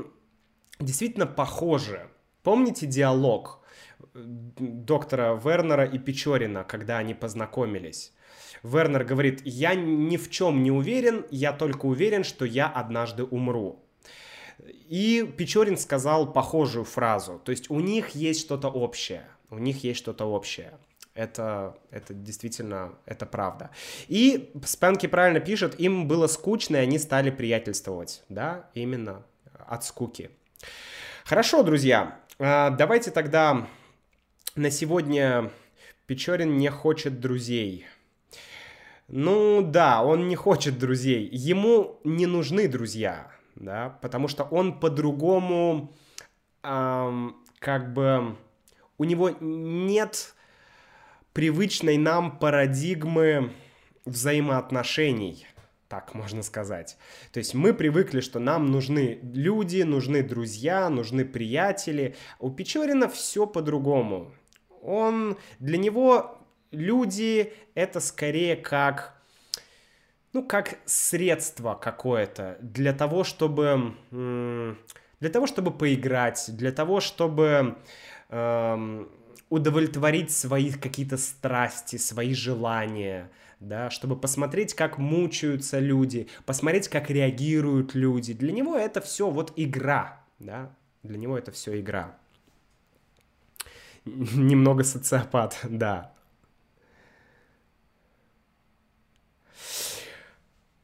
[0.80, 2.08] действительно похожи.
[2.42, 3.60] Помните диалог
[4.14, 8.12] доктора Вернера и Печорина, когда они познакомились?
[8.62, 13.84] Вернер говорит, я ни в чем не уверен, я только уверен, что я однажды умру.
[14.88, 19.98] И Печорин сказал похожую фразу, то есть у них есть что-то общее, у них есть
[20.00, 20.78] что-то общее.
[21.18, 23.70] Это, это действительно, это правда.
[24.06, 28.22] И Спенки правильно пишет, им было скучно, и они стали приятельствовать.
[28.28, 29.26] Да, именно
[29.66, 30.30] от скуки.
[31.24, 33.66] Хорошо, друзья, а, давайте тогда
[34.54, 35.50] на сегодня
[36.06, 37.88] Печорин не хочет друзей.
[39.08, 41.28] Ну да, он не хочет друзей.
[41.32, 45.92] Ему не нужны друзья, да, потому что он по-другому,
[46.62, 48.36] эм, как бы,
[48.98, 50.36] у него нет
[51.38, 53.52] привычной нам парадигмы
[54.04, 55.46] взаимоотношений.
[55.86, 56.98] так можно сказать.
[57.32, 62.16] То есть мы привыкли, что нам нужны люди, нужны друзья, нужны приятели.
[62.40, 64.32] У Печорина все по-другому.
[64.82, 66.40] Он, для него
[66.72, 69.14] люди это скорее как
[70.32, 77.76] ну, как средство какое-то для того, чтобы для того, чтобы поиграть, для того, чтобы
[78.28, 79.08] эм,
[79.50, 83.30] удовлетворить свои какие-то страсти, свои желания,
[83.60, 88.32] да, чтобы посмотреть, как мучаются люди, посмотреть, как реагируют люди.
[88.32, 92.16] Для него это все вот игра, да, для него это все игра.
[94.04, 96.12] Немного социопат, да.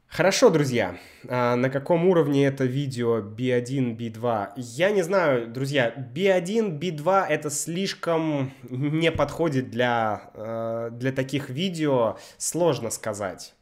[0.07, 0.97] Хорошо, друзья,
[1.29, 4.53] на каком уровне это видео B1, B2?
[4.57, 12.17] Я не знаю, друзья, B1, B2 это слишком не подходит для, э, для таких видео,
[12.37, 13.55] сложно сказать.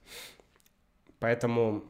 [1.19, 1.83] Поэтому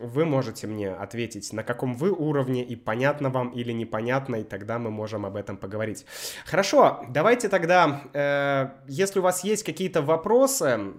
[0.00, 4.78] вы можете мне ответить, на каком вы уровне, и понятно вам или непонятно, и тогда
[4.78, 6.06] мы можем об этом поговорить.
[6.46, 10.94] Хорошо, давайте тогда, э, если у вас есть какие-то вопросы,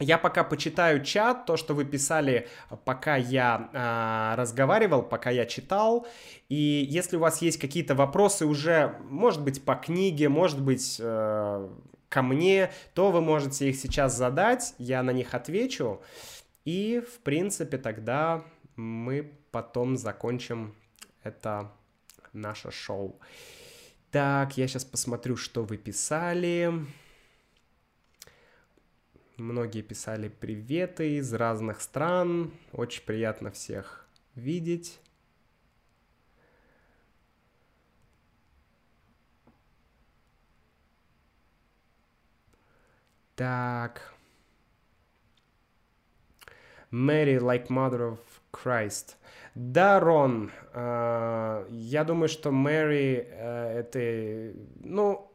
[0.00, 2.48] я пока почитаю чат, то, что вы писали,
[2.84, 6.06] пока я э, разговаривал, пока я читал.
[6.48, 11.68] И если у вас есть какие-то вопросы уже, может быть, по книге, может быть, э,
[12.08, 16.00] ко мне, то вы можете их сейчас задать, я на них отвечу.
[16.64, 18.44] И, в принципе, тогда
[18.76, 20.74] мы потом закончим
[21.22, 21.72] это
[22.32, 23.20] наше шоу.
[24.10, 26.72] Так, я сейчас посмотрю, что вы писали.
[29.36, 32.52] Многие писали приветы из разных стран.
[32.72, 34.06] Очень приятно всех
[34.36, 35.00] видеть.
[43.34, 44.14] Так.
[46.92, 48.20] Mary, like mother of
[48.52, 49.16] Christ.
[49.56, 55.28] Да, Рон, э, я думаю, что Мэри э, это, ну,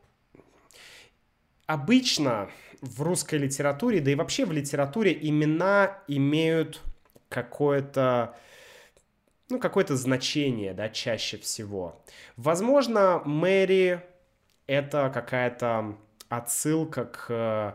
[1.65, 2.49] обычно
[2.81, 6.81] в русской литературе, да и вообще в литературе имена имеют
[7.29, 8.35] какое-то
[9.49, 12.03] ну, какое-то значение, да, чаще всего.
[12.37, 14.01] Возможно, Мэри—
[14.67, 15.97] это какая-то
[16.29, 17.73] отсылка к э,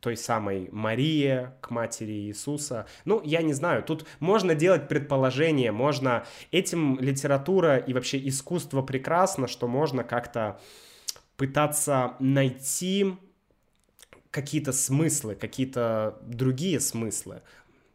[0.00, 2.86] той самой Марии, к матери Иисуса.
[3.04, 6.24] Ну, я не знаю, тут можно делать предположение, можно...
[6.50, 10.60] Этим литература и вообще искусство прекрасно, что можно как-то
[11.36, 13.16] пытаться найти
[14.30, 17.42] какие-то смыслы, какие-то другие смыслы.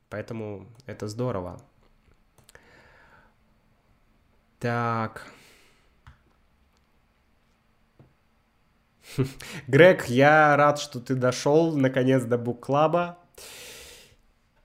[0.10, 1.62] Поэтому это здорово.
[4.60, 5.26] Так.
[9.68, 13.18] Грег, я рад, что ты дошел наконец до бук-клаба.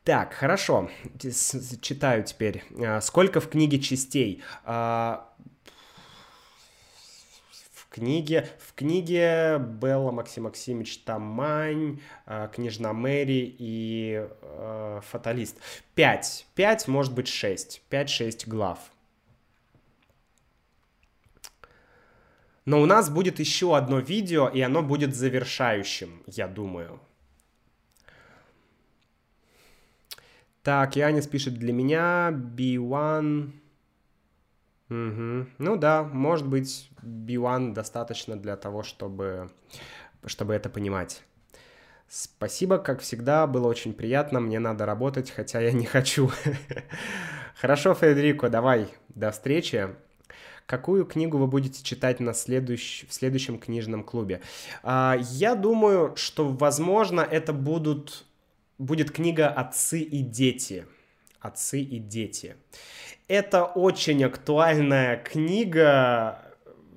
[0.05, 0.91] Так, хорошо.
[1.19, 2.65] Читаю теперь.
[2.79, 4.43] А, сколько в книге частей?
[7.91, 8.49] Книге.
[8.61, 15.59] В книге Белла Максим Максимович Тамань, э, Княжна Мэри и э, Фаталист.
[15.97, 16.47] Пять.
[16.55, 17.83] Пять, может быть, шесть.
[17.89, 18.79] Пять-шесть глав.
[22.65, 27.01] Но у нас будет еще одно видео, и оно будет завершающим, я думаю.
[30.63, 33.51] Так, Янис пишет для меня B1
[34.91, 35.47] Угу.
[35.59, 39.51] Ну да, может быть, B1 достаточно для того, чтобы,
[40.27, 41.23] чтобы это понимать.
[42.09, 46.31] Спасибо, как всегда, было очень приятно, мне надо работать, хотя я не хочу.
[47.61, 49.91] Хорошо, Федерико, давай, до встречи.
[50.67, 53.05] Какую книгу вы будете читать на следующ...
[53.09, 54.41] в следующем книжном клубе?
[54.83, 58.25] А, я думаю, что, возможно, это будут...
[58.79, 60.87] будет книга «Отцы и дети».
[61.41, 62.57] «Отцы и дети».
[63.29, 66.43] Это очень актуальная книга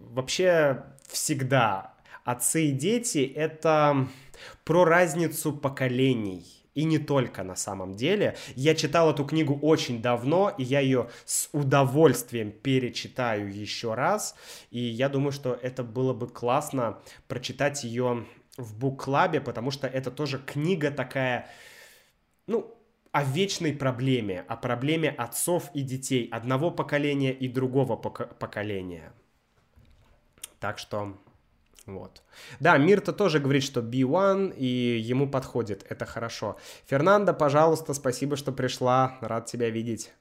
[0.10, 1.94] вообще всегда.
[2.24, 4.08] Отцы и дети— это
[4.64, 6.44] про разницу поколений.
[6.74, 8.36] И не только на самом деле.
[8.56, 14.36] Я читал эту книгу очень давно, и я ее с удовольствием перечитаю еще раз.
[14.72, 16.98] И я думаю, что это было бы классно
[17.28, 18.26] прочитать ее
[18.58, 21.48] в бук-клабе, потому что это тоже книга такая,
[22.48, 22.76] ну,
[23.14, 29.14] о вечной проблеме, о проблеме отцов и детей, одного поколения и другого пок- поколения.
[30.60, 31.16] Так что
[31.86, 32.24] вот.
[32.60, 35.86] Да, Мирта тоже говорит, что B1 и ему подходит.
[35.90, 36.58] Это хорошо.
[36.88, 39.18] Фернандо, пожалуйста, спасибо, что пришла.
[39.22, 40.12] Рад тебя видеть.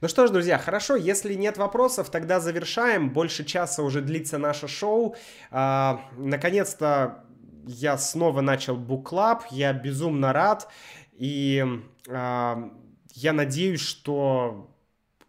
[0.00, 3.10] Ну что ж, друзья, хорошо, если нет вопросов, тогда завершаем.
[3.10, 5.16] Больше часа уже длится наше шоу.
[5.50, 7.24] А, наконец-то
[7.70, 10.68] я снова начал буклаб, я безумно рад,
[11.12, 11.64] и
[12.08, 12.70] э,
[13.14, 14.70] я надеюсь, что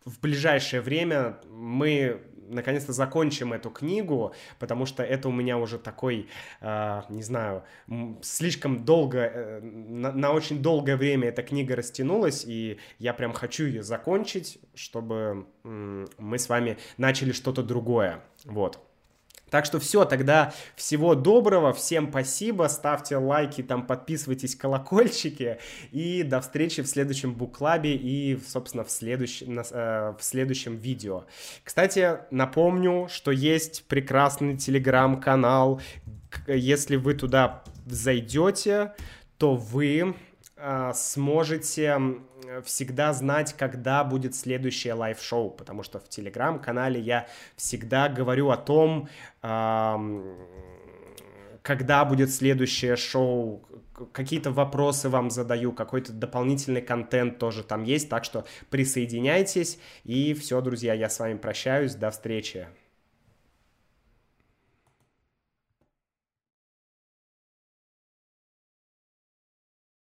[0.06, 6.28] в ближайшее время мы наконец-то закончим эту книгу, потому что это у меня уже такой,
[6.60, 7.64] э, не знаю,
[8.22, 13.66] слишком долго, э, на, на очень долгое время эта книга растянулась, и я прям хочу
[13.66, 18.22] ее закончить, чтобы э, мы с вами начали что-то другое.
[18.46, 18.80] Вот.
[19.52, 25.57] Так что все, тогда всего доброго, всем спасибо, ставьте лайки, там подписывайтесь, колокольчики,
[25.91, 29.44] и до встречи в следующем book club е и, собственно, в, следующ...
[29.44, 31.26] э, в следующем видео.
[31.65, 35.82] Кстати, напомню, что есть прекрасный телеграм-канал,
[36.48, 38.94] если вы туда зайдете,
[39.38, 40.15] то вы
[40.56, 41.99] э, сможете
[42.65, 49.07] всегда знать, когда будет следующее live-шоу, потому что в телеграм-канале я всегда говорю о том,
[51.61, 53.61] когда будет следующее шоу,
[54.11, 59.80] какие-то вопросы вам задаю, какой-то дополнительный контент тоже там есть, так что присоединяйтесь.
[60.03, 62.68] И все, друзья, я с вами прощаюсь, до встречи.